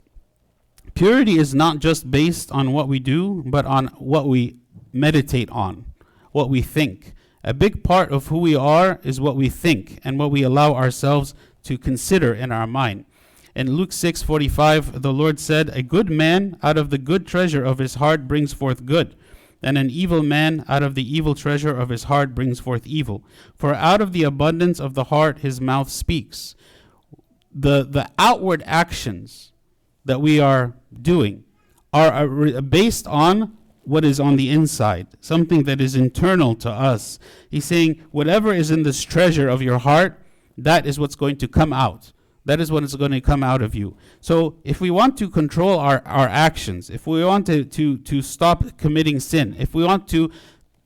Purity 0.94 1.38
is 1.38 1.54
not 1.54 1.78
just 1.78 2.10
based 2.10 2.52
on 2.52 2.72
what 2.72 2.86
we 2.86 2.98
do, 2.98 3.42
but 3.46 3.64
on 3.64 3.86
what 3.96 4.28
we 4.28 4.56
meditate 4.92 5.48
on, 5.48 5.86
what 6.32 6.50
we 6.50 6.60
think. 6.60 7.14
A 7.42 7.54
big 7.54 7.82
part 7.82 8.12
of 8.12 8.26
who 8.26 8.38
we 8.38 8.54
are 8.54 9.00
is 9.02 9.20
what 9.20 9.36
we 9.36 9.48
think 9.48 9.98
and 10.04 10.18
what 10.18 10.30
we 10.30 10.42
allow 10.42 10.74
ourselves 10.74 11.34
to 11.64 11.78
consider 11.78 12.34
in 12.34 12.52
our 12.52 12.66
mind. 12.66 13.06
In 13.54 13.72
Luke 13.72 13.92
6:45, 13.92 15.02
the 15.02 15.12
Lord 15.12 15.40
said, 15.40 15.70
"A 15.72 15.82
good 15.82 16.10
man 16.10 16.56
out 16.62 16.76
of 16.76 16.90
the 16.90 16.98
good 16.98 17.26
treasure 17.26 17.64
of 17.64 17.78
his 17.78 17.96
heart 17.96 18.28
brings 18.28 18.52
forth 18.52 18.84
good, 18.84 19.16
and 19.62 19.76
an 19.76 19.90
evil 19.90 20.22
man 20.22 20.64
out 20.68 20.82
of 20.82 20.94
the 20.94 21.16
evil 21.16 21.34
treasure 21.34 21.74
of 21.74 21.88
his 21.88 22.04
heart 22.04 22.34
brings 22.34 22.60
forth 22.60 22.86
evil. 22.86 23.24
For 23.56 23.74
out 23.74 24.00
of 24.00 24.12
the 24.12 24.22
abundance 24.22 24.78
of 24.78 24.94
the 24.94 25.04
heart 25.04 25.40
his 25.40 25.60
mouth 25.60 25.90
speaks." 25.90 26.54
The 27.52 27.84
the 27.84 28.08
outward 28.18 28.62
actions 28.66 29.52
that 30.04 30.20
we 30.20 30.38
are 30.38 30.76
doing 31.00 31.44
are, 31.92 32.12
are 32.12 32.62
based 32.62 33.06
on 33.06 33.52
what 33.90 34.04
is 34.04 34.20
on 34.20 34.36
the 34.36 34.50
inside, 34.50 35.08
something 35.20 35.64
that 35.64 35.80
is 35.80 35.96
internal 35.96 36.54
to 36.54 36.70
us. 36.70 37.18
He's 37.50 37.64
saying, 37.64 38.00
whatever 38.12 38.54
is 38.54 38.70
in 38.70 38.84
this 38.84 39.02
treasure 39.02 39.48
of 39.48 39.62
your 39.62 39.78
heart, 39.78 40.22
that 40.56 40.86
is 40.86 41.00
what's 41.00 41.16
going 41.16 41.38
to 41.38 41.48
come 41.48 41.72
out. 41.72 42.12
That 42.44 42.60
is 42.60 42.70
what 42.70 42.84
is 42.84 42.94
going 42.94 43.10
to 43.10 43.20
come 43.20 43.42
out 43.42 43.62
of 43.62 43.74
you. 43.74 43.96
So 44.20 44.58
if 44.62 44.80
we 44.80 44.92
want 44.92 45.18
to 45.18 45.28
control 45.28 45.76
our, 45.80 46.02
our 46.06 46.28
actions, 46.28 46.88
if 46.88 47.04
we 47.04 47.24
want 47.24 47.46
to, 47.46 47.64
to, 47.64 47.98
to 47.98 48.22
stop 48.22 48.78
committing 48.78 49.18
sin, 49.18 49.56
if 49.58 49.74
we 49.74 49.82
want 49.82 50.06
to, 50.10 50.30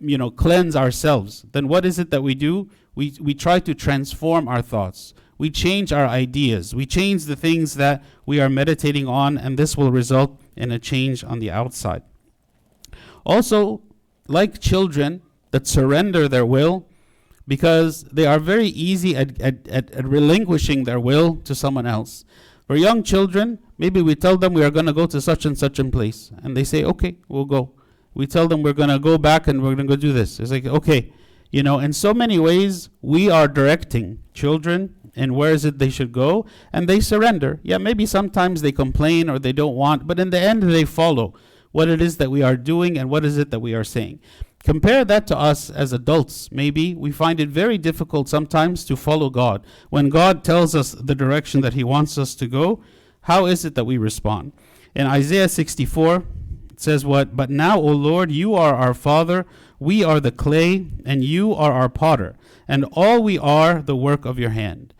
you 0.00 0.16
know, 0.16 0.30
cleanse 0.30 0.74
ourselves, 0.74 1.44
then 1.52 1.68
what 1.68 1.84
is 1.84 1.98
it 1.98 2.10
that 2.10 2.22
we 2.22 2.34
do? 2.34 2.70
We, 2.94 3.14
we 3.20 3.34
try 3.34 3.60
to 3.60 3.74
transform 3.74 4.48
our 4.48 4.62
thoughts. 4.62 5.12
We 5.36 5.50
change 5.50 5.92
our 5.92 6.06
ideas. 6.06 6.74
We 6.74 6.86
change 6.86 7.26
the 7.26 7.36
things 7.36 7.74
that 7.74 8.02
we 8.24 8.40
are 8.40 8.48
meditating 8.48 9.06
on, 9.06 9.36
and 9.36 9.58
this 9.58 9.76
will 9.76 9.92
result 9.92 10.40
in 10.56 10.72
a 10.72 10.78
change 10.78 11.22
on 11.22 11.38
the 11.38 11.50
outside. 11.50 12.02
Also, 13.24 13.82
like 14.28 14.60
children 14.60 15.22
that 15.50 15.66
surrender 15.66 16.28
their 16.28 16.46
will, 16.46 16.86
because 17.46 18.04
they 18.04 18.26
are 18.26 18.38
very 18.38 18.68
easy 18.68 19.14
at, 19.14 19.40
at, 19.40 19.68
at, 19.68 19.90
at 19.90 20.08
relinquishing 20.08 20.84
their 20.84 20.98
will 20.98 21.36
to 21.36 21.54
someone 21.54 21.86
else. 21.86 22.24
For 22.66 22.76
young 22.76 23.02
children, 23.02 23.58
maybe 23.76 24.00
we 24.00 24.14
tell 24.14 24.38
them 24.38 24.54
we 24.54 24.64
are 24.64 24.70
going 24.70 24.86
to 24.86 24.92
go 24.92 25.06
to 25.06 25.20
such 25.20 25.44
and 25.44 25.56
such 25.56 25.78
a 25.78 25.84
place, 25.84 26.32
and 26.42 26.56
they 26.56 26.64
say, 26.64 26.84
okay, 26.84 27.16
we'll 27.28 27.44
go. 27.44 27.72
We 28.14 28.26
tell 28.26 28.48
them 28.48 28.62
we're 28.62 28.72
going 28.72 28.88
to 28.88 28.98
go 28.98 29.18
back 29.18 29.48
and 29.48 29.62
we're 29.62 29.74
going 29.74 29.88
to 29.88 29.96
go 29.96 30.00
do 30.00 30.12
this. 30.12 30.40
It's 30.40 30.50
like, 30.50 30.66
okay. 30.66 31.12
You 31.50 31.62
know, 31.62 31.78
in 31.78 31.92
so 31.92 32.14
many 32.14 32.38
ways, 32.38 32.88
we 33.00 33.30
are 33.30 33.46
directing 33.46 34.20
children 34.32 34.96
and 35.14 35.36
where 35.36 35.52
is 35.52 35.64
it 35.64 35.78
they 35.78 35.90
should 35.90 36.10
go, 36.10 36.46
and 36.72 36.88
they 36.88 36.98
surrender. 36.98 37.60
Yeah, 37.62 37.78
maybe 37.78 38.06
sometimes 38.06 38.62
they 38.62 38.72
complain 38.72 39.30
or 39.30 39.38
they 39.38 39.52
don't 39.52 39.76
want, 39.76 40.06
but 40.06 40.18
in 40.18 40.30
the 40.30 40.40
end, 40.40 40.64
they 40.64 40.84
follow 40.84 41.34
what 41.74 41.88
it 41.88 42.00
is 42.00 42.18
that 42.18 42.30
we 42.30 42.40
are 42.40 42.56
doing 42.56 42.96
and 42.96 43.10
what 43.10 43.24
is 43.24 43.36
it 43.36 43.50
that 43.50 43.58
we 43.58 43.74
are 43.74 43.82
saying. 43.82 44.20
Compare 44.62 45.04
that 45.06 45.26
to 45.26 45.36
us 45.36 45.70
as 45.70 45.92
adults. 45.92 46.48
Maybe 46.52 46.94
we 46.94 47.10
find 47.10 47.40
it 47.40 47.48
very 47.48 47.78
difficult 47.78 48.28
sometimes 48.28 48.84
to 48.84 48.94
follow 48.94 49.28
God. 49.28 49.66
When 49.90 50.08
God 50.08 50.44
tells 50.44 50.76
us 50.76 50.92
the 50.92 51.16
direction 51.16 51.62
that 51.62 51.74
He 51.74 51.82
wants 51.82 52.16
us 52.16 52.36
to 52.36 52.46
go, 52.46 52.80
how 53.22 53.46
is 53.46 53.64
it 53.64 53.74
that 53.74 53.86
we 53.86 53.98
respond? 53.98 54.52
In 54.94 55.08
Isaiah 55.08 55.48
64, 55.48 56.22
it 56.70 56.80
says 56.80 57.04
what? 57.04 57.34
But 57.34 57.50
now, 57.50 57.80
O 57.80 57.88
Lord, 57.88 58.30
you 58.30 58.54
are 58.54 58.76
our 58.76 58.94
Father, 58.94 59.44
we 59.80 60.04
are 60.04 60.20
the 60.20 60.30
clay, 60.30 60.86
and 61.04 61.24
you 61.24 61.52
are 61.54 61.72
our 61.72 61.88
potter, 61.88 62.36
and 62.68 62.84
all 62.92 63.20
we 63.20 63.36
are 63.36 63.82
the 63.82 63.96
work 63.96 64.24
of 64.24 64.38
your 64.38 64.50
hand. 64.50 64.94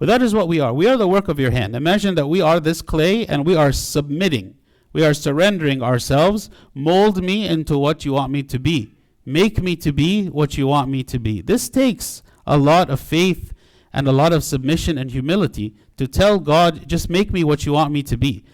Well, 0.00 0.08
that 0.08 0.20
is 0.20 0.34
what 0.34 0.48
we 0.48 0.58
are. 0.58 0.74
We 0.74 0.88
are 0.88 0.96
the 0.96 1.06
work 1.06 1.28
of 1.28 1.38
your 1.38 1.52
hand. 1.52 1.76
Imagine 1.76 2.16
that 2.16 2.26
we 2.26 2.40
are 2.40 2.58
this 2.58 2.82
clay 2.82 3.24
and 3.24 3.46
we 3.46 3.54
are 3.54 3.70
submitting. 3.70 4.57
We 4.92 5.04
are 5.04 5.14
surrendering 5.14 5.82
ourselves. 5.82 6.50
Mold 6.74 7.22
me 7.22 7.46
into 7.46 7.78
what 7.78 8.04
you 8.04 8.12
want 8.12 8.32
me 8.32 8.42
to 8.44 8.58
be. 8.58 8.94
Make 9.24 9.62
me 9.62 9.76
to 9.76 9.92
be 9.92 10.28
what 10.28 10.56
you 10.56 10.66
want 10.66 10.90
me 10.90 11.04
to 11.04 11.18
be. 11.18 11.42
This 11.42 11.68
takes 11.68 12.22
a 12.46 12.56
lot 12.56 12.88
of 12.88 13.00
faith 13.00 13.52
and 13.92 14.08
a 14.08 14.12
lot 14.12 14.32
of 14.32 14.44
submission 14.44 14.96
and 14.98 15.10
humility 15.10 15.74
to 15.96 16.06
tell 16.06 16.38
God, 16.38 16.88
just 16.88 17.10
make 17.10 17.32
me 17.32 17.44
what 17.44 17.66
you 17.66 17.72
want 17.72 17.92
me 17.92 18.02
to 18.04 18.16
be. 18.16 18.44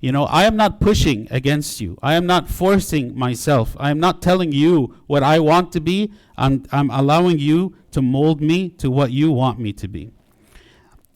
You 0.00 0.12
know, 0.12 0.24
I 0.24 0.44
am 0.44 0.56
not 0.56 0.80
pushing 0.80 1.28
against 1.30 1.80
you. 1.80 1.98
I 2.02 2.14
am 2.14 2.26
not 2.26 2.48
forcing 2.48 3.18
myself. 3.18 3.76
I 3.78 3.90
am 3.90 4.00
not 4.00 4.22
telling 4.22 4.50
you 4.52 4.96
what 5.06 5.22
I 5.22 5.40
want 5.40 5.72
to 5.72 5.80
be. 5.80 6.12
I'm, 6.38 6.64
I'm 6.72 6.90
allowing 6.90 7.38
you 7.38 7.76
to 7.90 8.00
mold 8.00 8.40
me 8.40 8.70
to 8.70 8.90
what 8.90 9.10
you 9.10 9.30
want 9.30 9.58
me 9.58 9.72
to 9.74 9.88
be. 9.88 10.10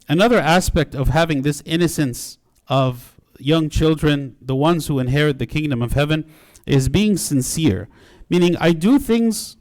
Another 0.06 0.38
aspect 0.38 0.94
of 0.94 1.08
having 1.08 1.42
this 1.42 1.62
innocence 1.64 2.36
of 2.68 3.13
young 3.38 3.68
children, 3.68 4.36
the 4.40 4.56
ones 4.56 4.86
who 4.86 4.98
inherit 4.98 5.38
the 5.38 5.46
kingdom 5.46 5.82
of 5.82 5.92
heaven, 5.92 6.24
is 6.66 6.88
being 6.88 7.16
sincere. 7.16 7.88
Meaning, 8.28 8.56
I 8.58 8.72
do 8.72 8.98
things 8.98 9.56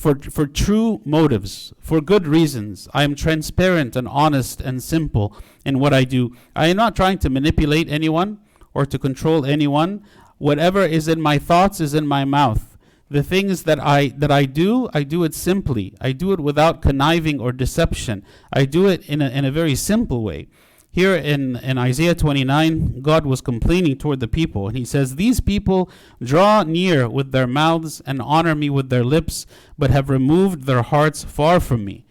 for, 0.00 0.14
for 0.14 0.46
true 0.46 1.02
motives, 1.04 1.74
for 1.78 2.00
good 2.00 2.26
reasons. 2.26 2.88
I 2.94 3.02
am 3.02 3.14
transparent 3.14 3.96
and 3.96 4.08
honest 4.08 4.60
and 4.60 4.82
simple 4.82 5.36
in 5.64 5.78
what 5.78 5.92
I 5.92 6.04
do. 6.04 6.34
I 6.56 6.68
am 6.68 6.76
not 6.78 6.96
trying 6.96 7.18
to 7.18 7.28
manipulate 7.30 7.90
anyone 7.90 8.38
or 8.72 8.86
to 8.86 8.98
control 8.98 9.44
anyone. 9.44 10.02
Whatever 10.38 10.86
is 10.86 11.06
in 11.06 11.20
my 11.20 11.38
thoughts 11.38 11.80
is 11.80 11.92
in 11.92 12.06
my 12.06 12.24
mouth. 12.24 12.78
The 13.10 13.22
things 13.22 13.64
that 13.64 13.78
I 13.78 14.08
that 14.16 14.30
I 14.30 14.44
do, 14.46 14.88
I 14.94 15.02
do 15.02 15.24
it 15.24 15.34
simply. 15.34 15.94
I 16.00 16.12
do 16.12 16.32
it 16.32 16.40
without 16.40 16.80
conniving 16.80 17.40
or 17.40 17.52
deception. 17.52 18.24
I 18.52 18.64
do 18.64 18.86
it 18.86 19.06
in 19.06 19.20
a, 19.20 19.28
in 19.28 19.44
a 19.44 19.50
very 19.50 19.74
simple 19.74 20.22
way. 20.22 20.48
Here 20.92 21.14
in, 21.14 21.54
in 21.56 21.78
Isaiah 21.78 22.16
29, 22.16 23.00
God 23.00 23.24
was 23.24 23.40
complaining 23.40 23.96
toward 23.96 24.18
the 24.18 24.26
people, 24.26 24.66
and 24.66 24.76
he 24.76 24.84
says, 24.84 25.14
These 25.14 25.38
people 25.38 25.88
draw 26.20 26.64
near 26.64 27.08
with 27.08 27.30
their 27.30 27.46
mouths 27.46 28.02
and 28.04 28.20
honor 28.20 28.56
me 28.56 28.70
with 28.70 28.88
their 28.88 29.04
lips, 29.04 29.46
but 29.78 29.90
have 29.90 30.10
removed 30.10 30.64
their 30.64 30.82
hearts 30.82 31.22
far 31.22 31.60
from 31.60 31.84
me. 31.84 32.04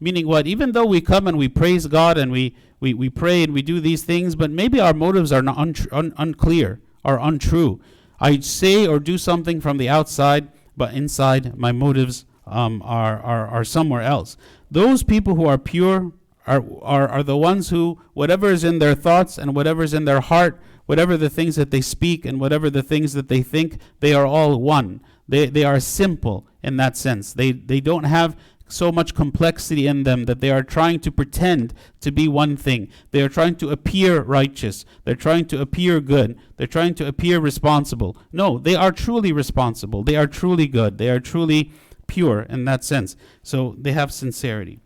Meaning 0.00 0.26
what? 0.26 0.46
Even 0.46 0.72
though 0.72 0.86
we 0.86 1.02
come 1.02 1.28
and 1.28 1.36
we 1.36 1.46
praise 1.48 1.86
God 1.86 2.16
and 2.16 2.32
we, 2.32 2.56
we, 2.80 2.94
we 2.94 3.10
pray 3.10 3.42
and 3.42 3.52
we 3.52 3.60
do 3.60 3.80
these 3.80 4.02
things, 4.02 4.34
but 4.34 4.50
maybe 4.50 4.80
our 4.80 4.94
motives 4.94 5.30
are 5.30 5.42
not 5.42 5.58
un- 5.58 5.74
un- 5.92 6.14
unclear, 6.16 6.80
are 7.04 7.20
untrue. 7.20 7.80
I 8.18 8.40
say 8.40 8.86
or 8.86 8.98
do 8.98 9.18
something 9.18 9.60
from 9.60 9.76
the 9.76 9.90
outside, 9.90 10.48
but 10.74 10.94
inside 10.94 11.58
my 11.58 11.70
motives 11.70 12.24
um, 12.46 12.80
are, 12.82 13.20
are, 13.20 13.46
are 13.46 13.64
somewhere 13.64 14.02
else. 14.02 14.38
Those 14.70 15.02
people 15.02 15.34
who 15.34 15.46
are 15.46 15.58
pure, 15.58 16.12
are, 16.46 16.64
are, 16.82 17.08
are 17.08 17.22
the 17.22 17.36
ones 17.36 17.70
who, 17.70 18.00
whatever 18.14 18.48
is 18.48 18.64
in 18.64 18.78
their 18.78 18.94
thoughts 18.94 19.38
and 19.38 19.54
whatever 19.54 19.82
is 19.82 19.94
in 19.94 20.04
their 20.04 20.20
heart, 20.20 20.60
whatever 20.86 21.16
the 21.16 21.30
things 21.30 21.56
that 21.56 21.70
they 21.70 21.80
speak 21.80 22.24
and 22.24 22.40
whatever 22.40 22.68
the 22.68 22.82
things 22.82 23.12
that 23.12 23.28
they 23.28 23.42
think, 23.42 23.78
they 24.00 24.12
are 24.12 24.26
all 24.26 24.60
one. 24.60 25.00
They, 25.28 25.46
they 25.46 25.64
are 25.64 25.80
simple 25.80 26.46
in 26.62 26.76
that 26.78 26.96
sense. 26.96 27.32
They, 27.32 27.52
they 27.52 27.80
don't 27.80 28.04
have 28.04 28.36
so 28.72 28.90
much 28.90 29.14
complexity 29.14 29.86
in 29.86 30.02
them 30.02 30.24
that 30.24 30.40
they 30.40 30.50
are 30.50 30.62
trying 30.62 30.98
to 31.00 31.12
pretend 31.12 31.74
to 32.00 32.10
be 32.10 32.26
one 32.26 32.56
thing. 32.56 32.88
They 33.10 33.20
are 33.20 33.28
trying 33.28 33.56
to 33.56 33.70
appear 33.70 34.22
righteous. 34.22 34.84
They're 35.04 35.14
trying 35.14 35.46
to 35.46 35.60
appear 35.60 36.00
good. 36.00 36.38
They're 36.56 36.66
trying 36.66 36.94
to 36.94 37.06
appear 37.06 37.38
responsible. 37.38 38.16
No, 38.32 38.58
they 38.58 38.74
are 38.74 38.90
truly 38.90 39.32
responsible. 39.32 40.02
They 40.02 40.16
are 40.16 40.26
truly 40.26 40.66
good. 40.66 40.98
They 40.98 41.10
are 41.10 41.20
truly 41.20 41.72
pure 42.06 42.42
in 42.42 42.64
that 42.64 42.82
sense. 42.82 43.14
So 43.42 43.76
they 43.78 43.92
have 43.92 44.12
sincerity. 44.12 44.80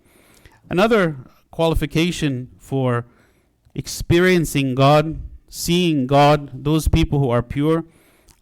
Another 0.68 1.16
qualification 1.50 2.50
for 2.58 3.06
experiencing 3.74 4.74
God, 4.74 5.20
seeing 5.48 6.06
God, 6.06 6.64
those 6.64 6.88
people 6.88 7.18
who 7.18 7.30
are 7.30 7.42
pure, 7.42 7.84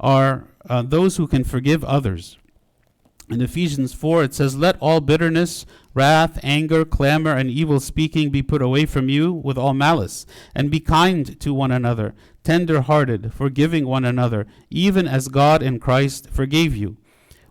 are 0.01 0.49
uh, 0.69 0.83
those 0.83 1.17
who 1.17 1.27
can 1.27 1.45
forgive 1.45 1.85
others. 1.85 2.39
In 3.31 3.41
Ephesians 3.41 3.95
4, 3.95 4.25
it 4.25 4.35
says, 4.35 4.55
Let 4.55 4.77
all 4.81 5.01
bitterness, 5.01 5.65
wrath, 5.95 6.39
anger, 6.43 6.85
clamor, 6.85 7.33
and 7.33 7.51
evil 7.51 7.81
speaking 7.81 8.31
be 8.31 8.43
put 8.43 8.61
away 8.61 8.85
from 8.85 9.09
you 9.09 9.33
with 9.33 9.57
all 9.57 9.73
malice, 9.73 10.27
and 10.55 10.71
be 10.71 10.79
kind 10.79 11.41
to 11.41 11.55
one 11.55 11.73
another, 11.73 12.15
tender 12.43 12.83
hearted, 12.83 13.33
forgiving 13.33 13.87
one 13.87 14.05
another, 14.05 14.47
even 14.69 15.09
as 15.09 15.29
God 15.29 15.63
in 15.63 15.81
Christ 15.81 16.29
forgave 16.29 16.77
you. 16.77 16.99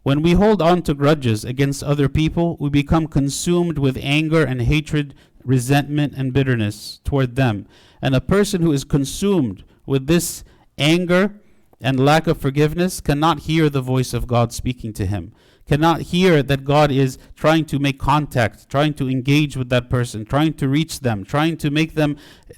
When 0.03 0.21
we 0.21 0.33
hold 0.33 0.61
on 0.61 0.83
to 0.83 0.93
grudges 0.93 1.43
against 1.43 1.81
other 1.81 2.07
people, 2.07 2.55
we 2.59 2.69
become 2.69 3.07
consumed 3.07 3.79
with 3.79 3.97
anger 3.99 4.43
and 4.43 4.61
hatred 4.61 5.15
resentment, 5.45 6.13
and 6.15 6.33
bitterness 6.33 6.99
toward 7.03 7.35
them. 7.35 7.67
And 8.01 8.15
a 8.15 8.21
person 8.21 8.61
who 8.61 8.71
is 8.71 8.83
consumed 8.83 9.63
with 9.85 10.07
this 10.07 10.43
anger 10.77 11.35
and 11.81 11.99
lack 11.99 12.27
of 12.27 12.39
forgiveness 12.39 13.01
cannot 13.01 13.39
hear 13.39 13.69
the 13.69 13.81
voice 13.81 14.13
of 14.13 14.27
God 14.27 14.53
speaking 14.53 14.93
to 14.93 15.05
him, 15.05 15.33
cannot 15.67 16.01
hear 16.01 16.41
that 16.41 16.63
God 16.63 16.91
is 16.91 17.17
trying 17.35 17.65
to 17.65 17.79
make 17.79 17.99
contact, 17.99 18.69
trying 18.69 18.93
to 18.95 19.09
engage 19.09 19.57
with 19.57 19.69
that 19.69 19.89
person, 19.89 20.25
trying 20.25 20.53
to 20.53 20.67
reach 20.67 21.01
them, 21.01 21.25
trying 21.25 21.57
to 21.57 21.69
make 21.69 21.95
them, 21.95 22.17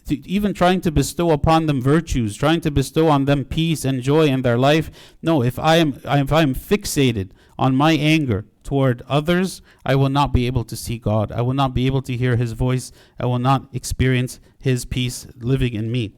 even 0.10 0.54
trying 0.54 0.82
to 0.82 0.92
bestow 0.92 1.32
upon 1.32 1.65
them 1.65 1.82
virtues, 1.82 2.36
trying 2.36 2.62
to 2.62 2.72
bestow 2.72 3.08
on 3.08 3.25
them 3.25 3.46
peace 3.46 3.84
and 3.84 4.01
joy 4.04 4.27
in 4.27 4.44
their 4.44 4.58
life. 4.58 4.92
No, 5.22 5.42
if 5.42 5.58
I 5.58 5.77
am, 5.77 6.00
if 6.04 6.32
I 6.32 6.42
am 6.42 6.54
fixated 6.54 7.32
on 7.58 7.75
my 7.75 7.94
anger, 7.94 8.46
toward 8.65 9.01
others, 9.07 9.62
I 9.86 9.95
will 9.95 10.10
not 10.10 10.34
be 10.34 10.48
able 10.48 10.65
to 10.65 10.75
see 10.75 10.98
God. 10.98 11.31
I 11.31 11.41
will 11.41 11.53
not 11.53 11.74
be 11.74 11.86
able 11.86 12.01
to 12.01 12.17
hear 12.17 12.36
His 12.36 12.51
voice. 12.51 12.91
I 13.17 13.25
will 13.25 13.39
not 13.39 13.74
experience 13.74 14.41
His 14.60 14.84
peace 14.84 15.27
living 15.39 15.74
in 15.74 15.89
me. 15.91 16.13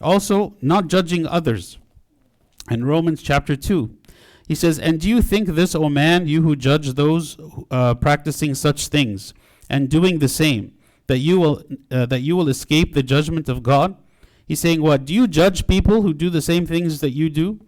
Also, 0.00 0.56
not 0.60 0.88
judging 0.88 1.26
others. 1.26 1.78
In 2.70 2.84
Romans 2.84 3.22
chapter 3.22 3.54
2, 3.54 3.96
he 4.48 4.54
says, 4.54 4.78
And 4.78 5.00
do 5.00 5.08
you 5.08 5.22
think 5.22 5.48
this, 5.48 5.74
O 5.74 5.88
man, 5.88 6.26
you 6.26 6.42
who 6.42 6.56
judge 6.56 6.94
those 6.94 7.36
uh, 7.70 7.94
practicing 7.94 8.54
such 8.54 8.88
things, 8.88 9.34
and 9.70 9.88
doing 9.88 10.18
the 10.18 10.28
same, 10.28 10.72
that 11.06 11.18
you 11.18 11.38
will 11.40 11.62
uh, 11.90 12.06
that 12.06 12.20
you 12.20 12.36
will 12.36 12.48
escape 12.48 12.94
the 12.94 13.02
judgment 13.02 13.48
of 13.48 13.62
God? 13.62 13.96
He's 14.46 14.60
saying, 14.60 14.82
What? 14.82 15.04
Do 15.04 15.14
you 15.14 15.26
judge 15.26 15.66
people 15.66 16.02
who 16.02 16.12
do 16.12 16.28
the 16.30 16.42
same 16.42 16.66
things 16.66 17.00
that 17.00 17.10
you 17.10 17.30
do? 17.30 17.60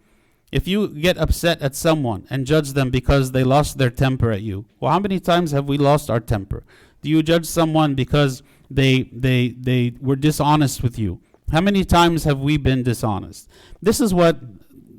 If 0.51 0.67
you 0.67 0.87
get 0.87 1.17
upset 1.17 1.61
at 1.61 1.75
someone 1.75 2.25
and 2.29 2.45
judge 2.45 2.71
them 2.73 2.89
because 2.89 3.31
they 3.31 3.43
lost 3.43 3.77
their 3.77 3.89
temper 3.89 4.31
at 4.31 4.41
you, 4.41 4.65
well, 4.79 4.93
how 4.93 4.99
many 4.99 5.19
times 5.19 5.51
have 5.51 5.67
we 5.67 5.77
lost 5.77 6.09
our 6.09 6.21
temper? 6.21 6.63
Do 7.01 7.09
you 7.09 7.21
judge 7.21 7.45
someone 7.45 7.95
because 7.95 8.43
they 8.71 9.03
they 9.11 9.49
they 9.49 9.93
were 9.99 10.15
dishonest 10.15 10.81
with 10.83 10.97
you? 10.97 11.19
How 11.51 11.61
many 11.61 11.83
times 11.83 12.23
have 12.23 12.39
we 12.39 12.57
been 12.57 12.83
dishonest? 12.83 13.49
This 13.81 14.01
is 14.01 14.13
what 14.13 14.39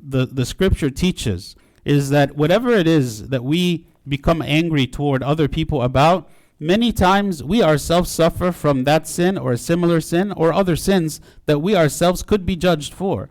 the, 0.01 0.25
the 0.25 0.45
scripture 0.45 0.89
teaches 0.89 1.55
is 1.85 2.09
that 2.09 2.35
whatever 2.35 2.71
it 2.71 2.87
is 2.87 3.29
that 3.29 3.43
we 3.43 3.85
become 4.07 4.41
angry 4.41 4.87
toward 4.87 5.21
other 5.21 5.47
people 5.47 5.81
about, 5.83 6.29
many 6.59 6.91
times 6.91 7.43
we 7.43 7.61
ourselves 7.61 8.09
suffer 8.09 8.51
from 8.51 8.83
that 8.83 9.07
sin 9.07 9.37
or 9.37 9.51
a 9.51 9.57
similar 9.57 10.01
sin 10.01 10.31
or 10.31 10.51
other 10.51 10.75
sins 10.75 11.21
that 11.45 11.59
we 11.59 11.75
ourselves 11.75 12.23
could 12.23 12.45
be 12.45 12.55
judged 12.55 12.93
for. 12.93 13.29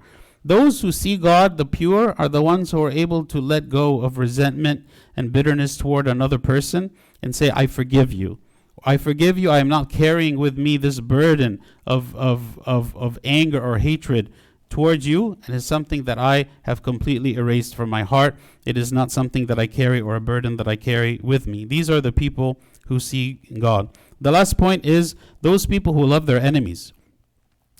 Those 0.48 0.80
who 0.80 0.92
see 0.92 1.18
God, 1.18 1.58
the 1.58 1.66
pure, 1.66 2.14
are 2.16 2.26
the 2.26 2.40
ones 2.40 2.70
who 2.70 2.82
are 2.82 2.90
able 2.90 3.26
to 3.26 3.38
let 3.38 3.68
go 3.68 4.00
of 4.00 4.16
resentment 4.16 4.86
and 5.14 5.30
bitterness 5.30 5.76
toward 5.76 6.08
another 6.08 6.38
person 6.38 6.90
and 7.22 7.36
say, 7.36 7.50
I 7.54 7.66
forgive 7.66 8.14
you. 8.14 8.38
I 8.82 8.96
forgive 8.96 9.36
you. 9.36 9.50
I 9.50 9.58
am 9.58 9.68
not 9.68 9.90
carrying 9.90 10.38
with 10.38 10.56
me 10.56 10.78
this 10.78 11.00
burden 11.00 11.60
of, 11.86 12.16
of, 12.16 12.58
of, 12.64 12.96
of 12.96 13.18
anger 13.24 13.62
or 13.62 13.76
hatred 13.76 14.32
towards 14.70 15.06
you. 15.06 15.32
And 15.44 15.50
It 15.50 15.56
is 15.56 15.66
something 15.66 16.04
that 16.04 16.18
I 16.18 16.46
have 16.62 16.82
completely 16.82 17.34
erased 17.34 17.74
from 17.74 17.90
my 17.90 18.04
heart. 18.04 18.34
It 18.64 18.78
is 18.78 18.90
not 18.90 19.12
something 19.12 19.44
that 19.48 19.58
I 19.58 19.66
carry 19.66 20.00
or 20.00 20.16
a 20.16 20.20
burden 20.20 20.56
that 20.56 20.66
I 20.66 20.76
carry 20.76 21.20
with 21.22 21.46
me. 21.46 21.66
These 21.66 21.90
are 21.90 22.00
the 22.00 22.10
people 22.10 22.58
who 22.86 22.98
see 22.98 23.34
God. 23.58 23.90
The 24.18 24.32
last 24.32 24.56
point 24.56 24.86
is 24.86 25.14
those 25.42 25.66
people 25.66 25.92
who 25.92 26.06
love 26.06 26.24
their 26.24 26.40
enemies. 26.40 26.94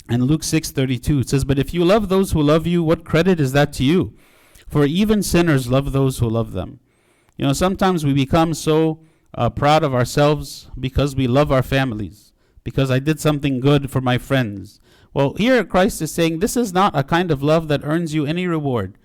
In 0.09 0.25
Luke 0.25 0.41
6:32 0.43 1.19
it 1.19 1.29
says, 1.29 1.45
"But 1.45 1.59
if 1.59 1.73
you 1.73 1.85
love 1.85 2.09
those 2.09 2.31
who 2.31 2.41
love 2.41 2.65
you, 2.65 2.81
what 2.81 3.05
credit 3.05 3.39
is 3.39 3.51
that 3.51 3.71
to 3.73 3.83
you? 3.83 4.13
For 4.67 4.85
even 4.85 5.21
sinners 5.21 5.69
love 5.69 5.91
those 5.91 6.17
who 6.17 6.27
love 6.27 6.53
them." 6.53 6.79
You 7.37 7.45
know, 7.45 7.53
sometimes 7.53 8.03
we 8.03 8.13
become 8.13 8.53
so 8.55 8.99
uh, 9.35 9.49
proud 9.51 9.83
of 9.83 9.93
ourselves 9.93 10.69
because 10.79 11.15
we 11.15 11.27
love 11.27 11.51
our 11.51 11.61
families, 11.61 12.33
because 12.63 12.89
I 12.89 12.97
did 12.99 13.19
something 13.19 13.59
good 13.59 13.91
for 13.91 14.01
my 14.01 14.17
friends. 14.17 14.79
Well, 15.13 15.35
here 15.35 15.63
Christ 15.63 16.01
is 16.01 16.11
saying 16.11 16.39
this 16.39 16.57
is 16.57 16.73
not 16.73 16.97
a 16.97 17.03
kind 17.03 17.29
of 17.29 17.43
love 17.43 17.67
that 17.67 17.81
earns 17.83 18.13
you 18.13 18.25
any 18.25 18.47
reward. 18.47 18.97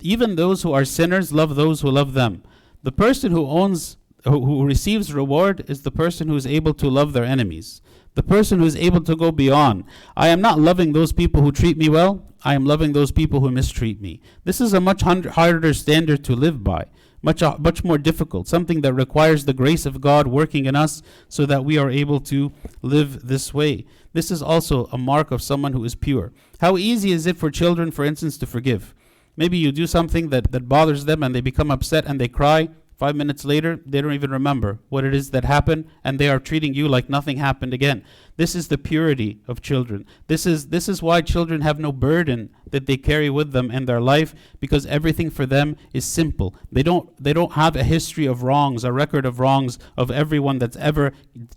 Even 0.00 0.36
those 0.36 0.62
who 0.62 0.72
are 0.72 0.84
sinners 0.84 1.32
love 1.32 1.56
those 1.56 1.80
who 1.80 1.90
love 1.90 2.12
them. 2.12 2.42
The 2.82 2.92
person 2.92 3.32
who 3.32 3.46
owns 3.46 3.96
who, 4.24 4.44
who 4.44 4.64
receives 4.64 5.14
reward 5.14 5.64
is 5.68 5.82
the 5.82 5.90
person 5.90 6.28
who 6.28 6.36
is 6.36 6.46
able 6.46 6.74
to 6.74 6.88
love 6.88 7.12
their 7.12 7.24
enemies. 7.24 7.80
The 8.20 8.26
person 8.26 8.58
who 8.58 8.66
is 8.66 8.76
able 8.76 9.00
to 9.04 9.16
go 9.16 9.32
beyond. 9.32 9.84
I 10.14 10.28
am 10.28 10.42
not 10.42 10.60
loving 10.60 10.92
those 10.92 11.10
people 11.10 11.40
who 11.40 11.50
treat 11.50 11.78
me 11.78 11.88
well. 11.88 12.22
I 12.44 12.52
am 12.52 12.66
loving 12.66 12.92
those 12.92 13.10
people 13.10 13.40
who 13.40 13.50
mistreat 13.50 13.98
me. 13.98 14.20
This 14.44 14.60
is 14.60 14.74
a 14.74 14.80
much 14.80 15.00
harder 15.00 15.72
standard 15.72 16.22
to 16.24 16.36
live 16.36 16.62
by 16.62 16.84
much 17.22 17.42
uh, 17.42 17.56
much 17.58 17.82
more 17.82 17.96
difficult 17.96 18.46
something 18.46 18.82
that 18.82 18.92
requires 18.92 19.46
the 19.46 19.54
grace 19.54 19.86
of 19.86 20.02
God 20.02 20.26
working 20.26 20.66
in 20.66 20.76
us 20.76 21.02
so 21.30 21.46
that 21.46 21.64
we 21.64 21.78
are 21.78 21.88
able 21.88 22.20
to 22.20 22.52
live 22.82 23.26
this 23.26 23.54
way 23.54 23.86
this 24.12 24.30
is 24.30 24.42
also 24.42 24.86
a 24.86 24.98
mark 24.98 25.30
of 25.30 25.42
someone 25.42 25.74
who 25.74 25.84
is 25.84 25.94
pure 25.94 26.32
how 26.60 26.78
easy 26.78 27.12
is 27.12 27.26
it 27.26 27.36
for 27.36 27.50
children 27.50 27.90
for 27.90 28.06
instance 28.06 28.38
to 28.38 28.46
forgive 28.46 28.94
maybe 29.36 29.58
you 29.58 29.70
do 29.70 29.86
something 29.86 30.30
that 30.30 30.50
that 30.52 30.66
bothers 30.66 31.04
them 31.04 31.22
and 31.22 31.34
they 31.34 31.42
become 31.42 31.70
upset 31.70 32.06
and 32.06 32.18
they 32.18 32.28
cry 32.28 32.70
Five 33.00 33.16
minutes 33.16 33.46
later, 33.46 33.80
they 33.86 34.02
don't 34.02 34.12
even 34.12 34.30
remember 34.30 34.78
what 34.90 35.06
it 35.06 35.14
is 35.14 35.30
that 35.30 35.46
happened, 35.46 35.86
and 36.04 36.18
they 36.18 36.28
are 36.28 36.38
treating 36.38 36.74
you 36.74 36.86
like 36.86 37.08
nothing 37.08 37.38
happened 37.38 37.72
again. 37.72 38.04
This 38.36 38.54
is 38.54 38.68
the 38.68 38.76
purity 38.76 39.40
of 39.48 39.62
children. 39.62 40.04
This 40.26 40.44
is 40.44 40.66
this 40.66 40.86
is 40.86 41.02
why 41.02 41.22
children 41.22 41.62
have 41.62 41.80
no 41.80 41.92
burden 41.92 42.50
that 42.70 42.84
they 42.84 42.98
carry 42.98 43.30
with 43.30 43.52
them 43.52 43.70
in 43.70 43.86
their 43.86 44.02
life, 44.02 44.34
because 44.60 44.84
everything 44.84 45.30
for 45.30 45.46
them 45.46 45.78
is 45.94 46.04
simple. 46.04 46.54
They 46.70 46.82
don't 46.82 47.08
they 47.18 47.32
don't 47.32 47.52
have 47.52 47.74
a 47.74 47.84
history 47.84 48.26
of 48.26 48.42
wrongs, 48.42 48.84
a 48.84 48.92
record 48.92 49.24
of 49.24 49.40
wrongs 49.40 49.78
of 49.96 50.10
everyone 50.10 50.58
that's 50.58 50.76
ever 50.76 51.14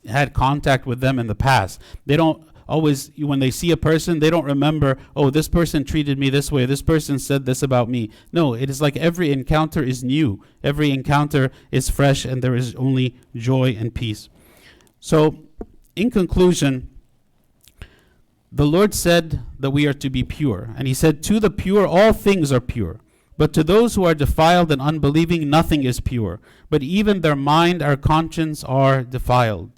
had 0.07 0.33
contact 0.33 0.85
with 0.85 1.01
them 1.01 1.19
in 1.19 1.27
the 1.27 1.35
past. 1.35 1.81
They 2.05 2.15
don't 2.15 2.41
always 2.67 3.11
when 3.17 3.39
they 3.39 3.51
see 3.51 3.71
a 3.71 3.77
person 3.77 4.19
they 4.19 4.29
don't 4.29 4.45
remember 4.45 4.97
oh 5.15 5.29
this 5.29 5.47
person 5.47 5.83
treated 5.83 6.17
me 6.17 6.29
this 6.29 6.51
way. 6.51 6.65
This 6.65 6.81
person 6.81 7.19
said 7.19 7.45
this 7.45 7.63
about 7.63 7.89
me. 7.89 8.09
No 8.31 8.53
it 8.53 8.69
is 8.69 8.81
like 8.81 8.97
every 8.97 9.31
encounter 9.31 9.83
is 9.83 10.03
new. 10.03 10.43
Every 10.63 10.91
encounter 10.91 11.51
is 11.71 11.89
fresh 11.89 12.25
and 12.25 12.41
there 12.41 12.55
is 12.55 12.75
only 12.75 13.15
joy 13.35 13.75
and 13.79 13.93
peace. 13.93 14.29
So 14.99 15.37
in 15.95 16.09
conclusion 16.11 16.89
the 18.51 18.65
lord 18.65 18.93
said 18.93 19.41
that 19.59 19.71
we 19.71 19.87
are 19.87 19.93
to 19.93 20.09
be 20.09 20.23
pure 20.23 20.73
and 20.77 20.87
he 20.87 20.93
said 20.93 21.23
to 21.23 21.39
the 21.39 21.49
pure 21.49 21.87
all 21.87 22.13
things 22.13 22.51
are 22.51 22.61
pure. 22.61 22.99
But 23.37 23.51
to 23.53 23.63
those 23.63 23.95
who 23.95 24.03
are 24.05 24.13
defiled 24.13 24.71
and 24.71 24.81
unbelieving 24.81 25.49
nothing 25.49 25.83
is 25.83 25.99
pure. 25.99 26.39
But 26.69 26.83
even 26.83 27.21
their 27.21 27.35
mind 27.35 27.81
our 27.81 27.97
conscience 27.97 28.63
are 28.63 29.03
defiled. 29.03 29.71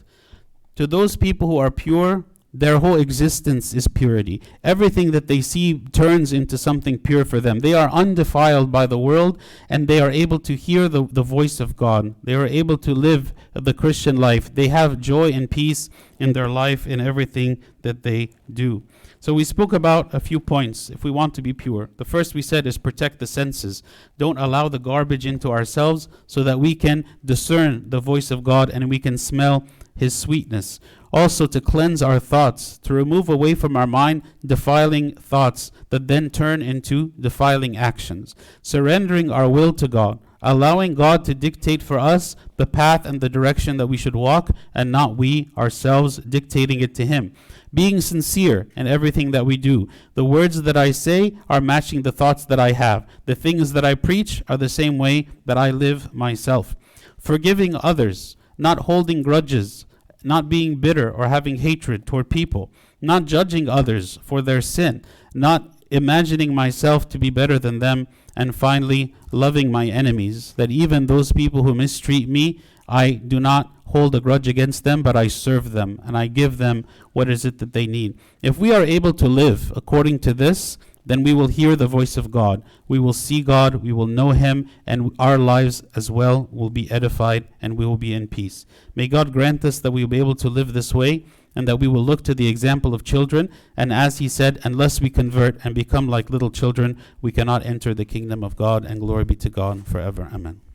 To 0.75 0.85
those 0.85 1.15
people 1.15 1.47
who 1.47 1.57
are 1.57 1.71
pure 1.71 2.25
their 2.59 2.79
whole 2.79 2.95
existence 2.95 3.73
is 3.73 3.87
purity. 3.87 4.41
Everything 4.63 5.11
that 5.11 5.27
they 5.27 5.41
see 5.41 5.79
turns 5.91 6.31
into 6.31 6.57
something 6.57 6.97
pure 6.97 7.25
for 7.25 7.39
them. 7.39 7.59
They 7.59 7.73
are 7.73 7.89
undefiled 7.89 8.71
by 8.71 8.85
the 8.85 8.97
world 8.97 9.37
and 9.69 9.87
they 9.87 9.99
are 9.99 10.11
able 10.11 10.39
to 10.39 10.55
hear 10.55 10.87
the, 10.87 11.05
the 11.05 11.23
voice 11.23 11.59
of 11.59 11.75
God. 11.75 12.15
They 12.23 12.33
are 12.33 12.47
able 12.47 12.77
to 12.79 12.93
live 12.93 13.33
the 13.53 13.73
Christian 13.73 14.15
life. 14.15 14.53
They 14.53 14.69
have 14.69 14.99
joy 14.99 15.31
and 15.31 15.51
peace 15.51 15.89
in 16.17 16.33
their 16.33 16.47
life 16.47 16.87
in 16.87 17.01
everything 17.01 17.61
that 17.81 18.03
they 18.03 18.29
do. 18.51 18.83
So 19.19 19.33
we 19.33 19.43
spoke 19.43 19.73
about 19.73 20.13
a 20.13 20.19
few 20.19 20.39
points 20.39 20.89
if 20.89 21.03
we 21.03 21.11
want 21.11 21.33
to 21.33 21.41
be 21.41 21.51
pure. 21.51 21.89
The 21.97 22.05
first 22.05 22.35
we 22.35 22.41
said 22.41 22.67
is 22.67 22.77
protect 22.77 23.19
the 23.19 23.27
senses. 23.27 23.81
Don't 24.17 24.37
allow 24.37 24.69
the 24.69 24.79
garbage 24.79 25.25
into 25.25 25.51
ourselves 25.51 26.07
so 26.27 26.43
that 26.43 26.59
we 26.59 26.75
can 26.75 27.05
discern 27.23 27.89
the 27.89 27.99
voice 27.99 28.29
of 28.29 28.43
God 28.43 28.69
and 28.69 28.87
we 28.89 28.99
can 28.99 29.17
smell 29.17 29.65
his 29.95 30.13
sweetness 30.13 30.79
also 31.15 31.47
to 31.47 31.61
cleanse 31.61 32.01
our 32.01 32.19
thoughts, 32.19 32.77
to 32.79 32.93
remove 32.93 33.29
away 33.29 33.55
from 33.55 33.77
our 33.77 33.87
mind 33.87 34.21
defiling 34.45 35.15
thoughts 35.15 35.71
that 35.89 36.09
then 36.09 36.29
turn 36.29 36.61
into 36.61 37.13
defiling 37.17 37.77
actions, 37.77 38.35
surrendering 38.61 39.31
our 39.31 39.47
will 39.47 39.71
to 39.71 39.87
God, 39.87 40.19
allowing 40.41 40.93
God 40.93 41.23
to 41.23 41.33
dictate 41.33 41.81
for 41.81 41.97
us 41.97 42.35
the 42.57 42.67
path 42.67 43.05
and 43.05 43.21
the 43.21 43.29
direction 43.29 43.77
that 43.77 43.87
we 43.87 43.95
should 43.95 44.15
walk, 44.15 44.51
and 44.73 44.91
not 44.91 45.15
we 45.15 45.49
ourselves 45.57 46.17
dictating 46.17 46.81
it 46.81 46.93
to 46.95 47.05
Him. 47.05 47.31
Being 47.73 48.01
sincere 48.01 48.67
in 48.75 48.85
everything 48.85 49.31
that 49.31 49.45
we 49.45 49.55
do. 49.55 49.87
The 50.15 50.25
words 50.25 50.63
that 50.63 50.77
I 50.77 50.91
say 50.91 51.37
are 51.49 51.61
matching 51.61 52.01
the 52.01 52.11
thoughts 52.11 52.45
that 52.45 52.59
I 52.59 52.73
have. 52.73 53.07
The 53.25 53.35
things 53.35 53.71
that 53.71 53.85
I 53.85 53.95
preach 53.95 54.43
are 54.49 54.57
the 54.57 54.69
same 54.69 54.97
way 54.97 55.29
that 55.45 55.57
I 55.57 55.71
live 55.71 56.13
myself. 56.13 56.75
Forgiving 57.17 57.75
others, 57.75 58.35
not 58.57 58.79
holding 58.79 59.21
grudges, 59.21 59.85
not 60.23 60.49
being 60.49 60.79
bitter 60.79 61.11
or 61.11 61.27
having 61.27 61.57
hatred 61.57 62.05
toward 62.05 62.29
people, 62.29 62.71
not 63.01 63.25
judging 63.25 63.69
others 63.69 64.19
for 64.23 64.41
their 64.41 64.61
sin, 64.61 65.03
not 65.33 65.71
imagining 65.91 66.53
myself 66.53 67.07
to 67.09 67.19
be 67.19 67.29
better 67.29 67.59
than 67.59 67.79
them, 67.79 68.07
and 68.35 68.55
finally, 68.55 69.13
loving 69.31 69.71
my 69.71 69.85
enemies, 69.85 70.53
that 70.57 70.71
even 70.71 71.05
those 71.05 71.31
people 71.31 71.63
who 71.63 71.75
mistreat 71.75 72.27
me, 72.27 72.59
I 72.87 73.11
do 73.11 73.39
not 73.39 73.71
hold 73.87 74.15
a 74.15 74.19
grudge 74.19 74.47
against 74.47 74.83
them, 74.83 75.03
but 75.03 75.15
I 75.15 75.27
serve 75.27 75.71
them 75.71 76.01
and 76.03 76.17
I 76.17 76.27
give 76.27 76.57
them 76.57 76.85
what 77.13 77.29
is 77.29 77.45
it 77.45 77.59
that 77.59 77.73
they 77.73 77.87
need. 77.87 78.17
If 78.41 78.57
we 78.57 78.73
are 78.73 78.83
able 78.83 79.13
to 79.13 79.27
live 79.27 79.71
according 79.75 80.19
to 80.19 80.33
this, 80.33 80.77
then 81.05 81.23
we 81.23 81.33
will 81.33 81.47
hear 81.47 81.75
the 81.75 81.87
voice 81.87 82.17
of 82.17 82.31
God. 82.31 82.63
We 82.87 82.99
will 82.99 83.13
see 83.13 83.41
God, 83.41 83.75
we 83.75 83.93
will 83.93 84.07
know 84.07 84.31
Him, 84.31 84.69
and 84.87 85.11
our 85.19 85.37
lives 85.37 85.83
as 85.95 86.09
well 86.09 86.49
will 86.51 86.69
be 86.69 86.89
edified 86.89 87.47
and 87.61 87.77
we 87.77 87.85
will 87.85 87.97
be 87.97 88.13
in 88.13 88.27
peace. 88.27 88.65
May 88.95 89.07
God 89.07 89.31
grant 89.31 89.63
us 89.63 89.79
that 89.79 89.91
we 89.91 90.03
will 90.03 90.09
be 90.09 90.19
able 90.19 90.35
to 90.35 90.49
live 90.49 90.73
this 90.73 90.93
way 90.93 91.25
and 91.55 91.67
that 91.67 91.77
we 91.77 91.87
will 91.87 92.03
look 92.03 92.23
to 92.23 92.35
the 92.35 92.47
example 92.47 92.93
of 92.93 93.03
children. 93.03 93.49
And 93.77 93.93
as 93.93 94.17
He 94.17 94.27
said, 94.27 94.59
unless 94.63 94.99
we 94.99 95.09
convert 95.09 95.63
and 95.63 95.73
become 95.73 96.07
like 96.07 96.29
little 96.29 96.51
children, 96.51 96.97
we 97.21 97.31
cannot 97.31 97.65
enter 97.65 97.93
the 97.93 98.05
kingdom 98.05 98.43
of 98.43 98.55
God. 98.55 98.83
And 98.83 98.99
glory 98.99 99.23
be 99.23 99.35
to 99.35 99.49
God 99.49 99.87
forever. 99.87 100.29
Amen. 100.33 100.65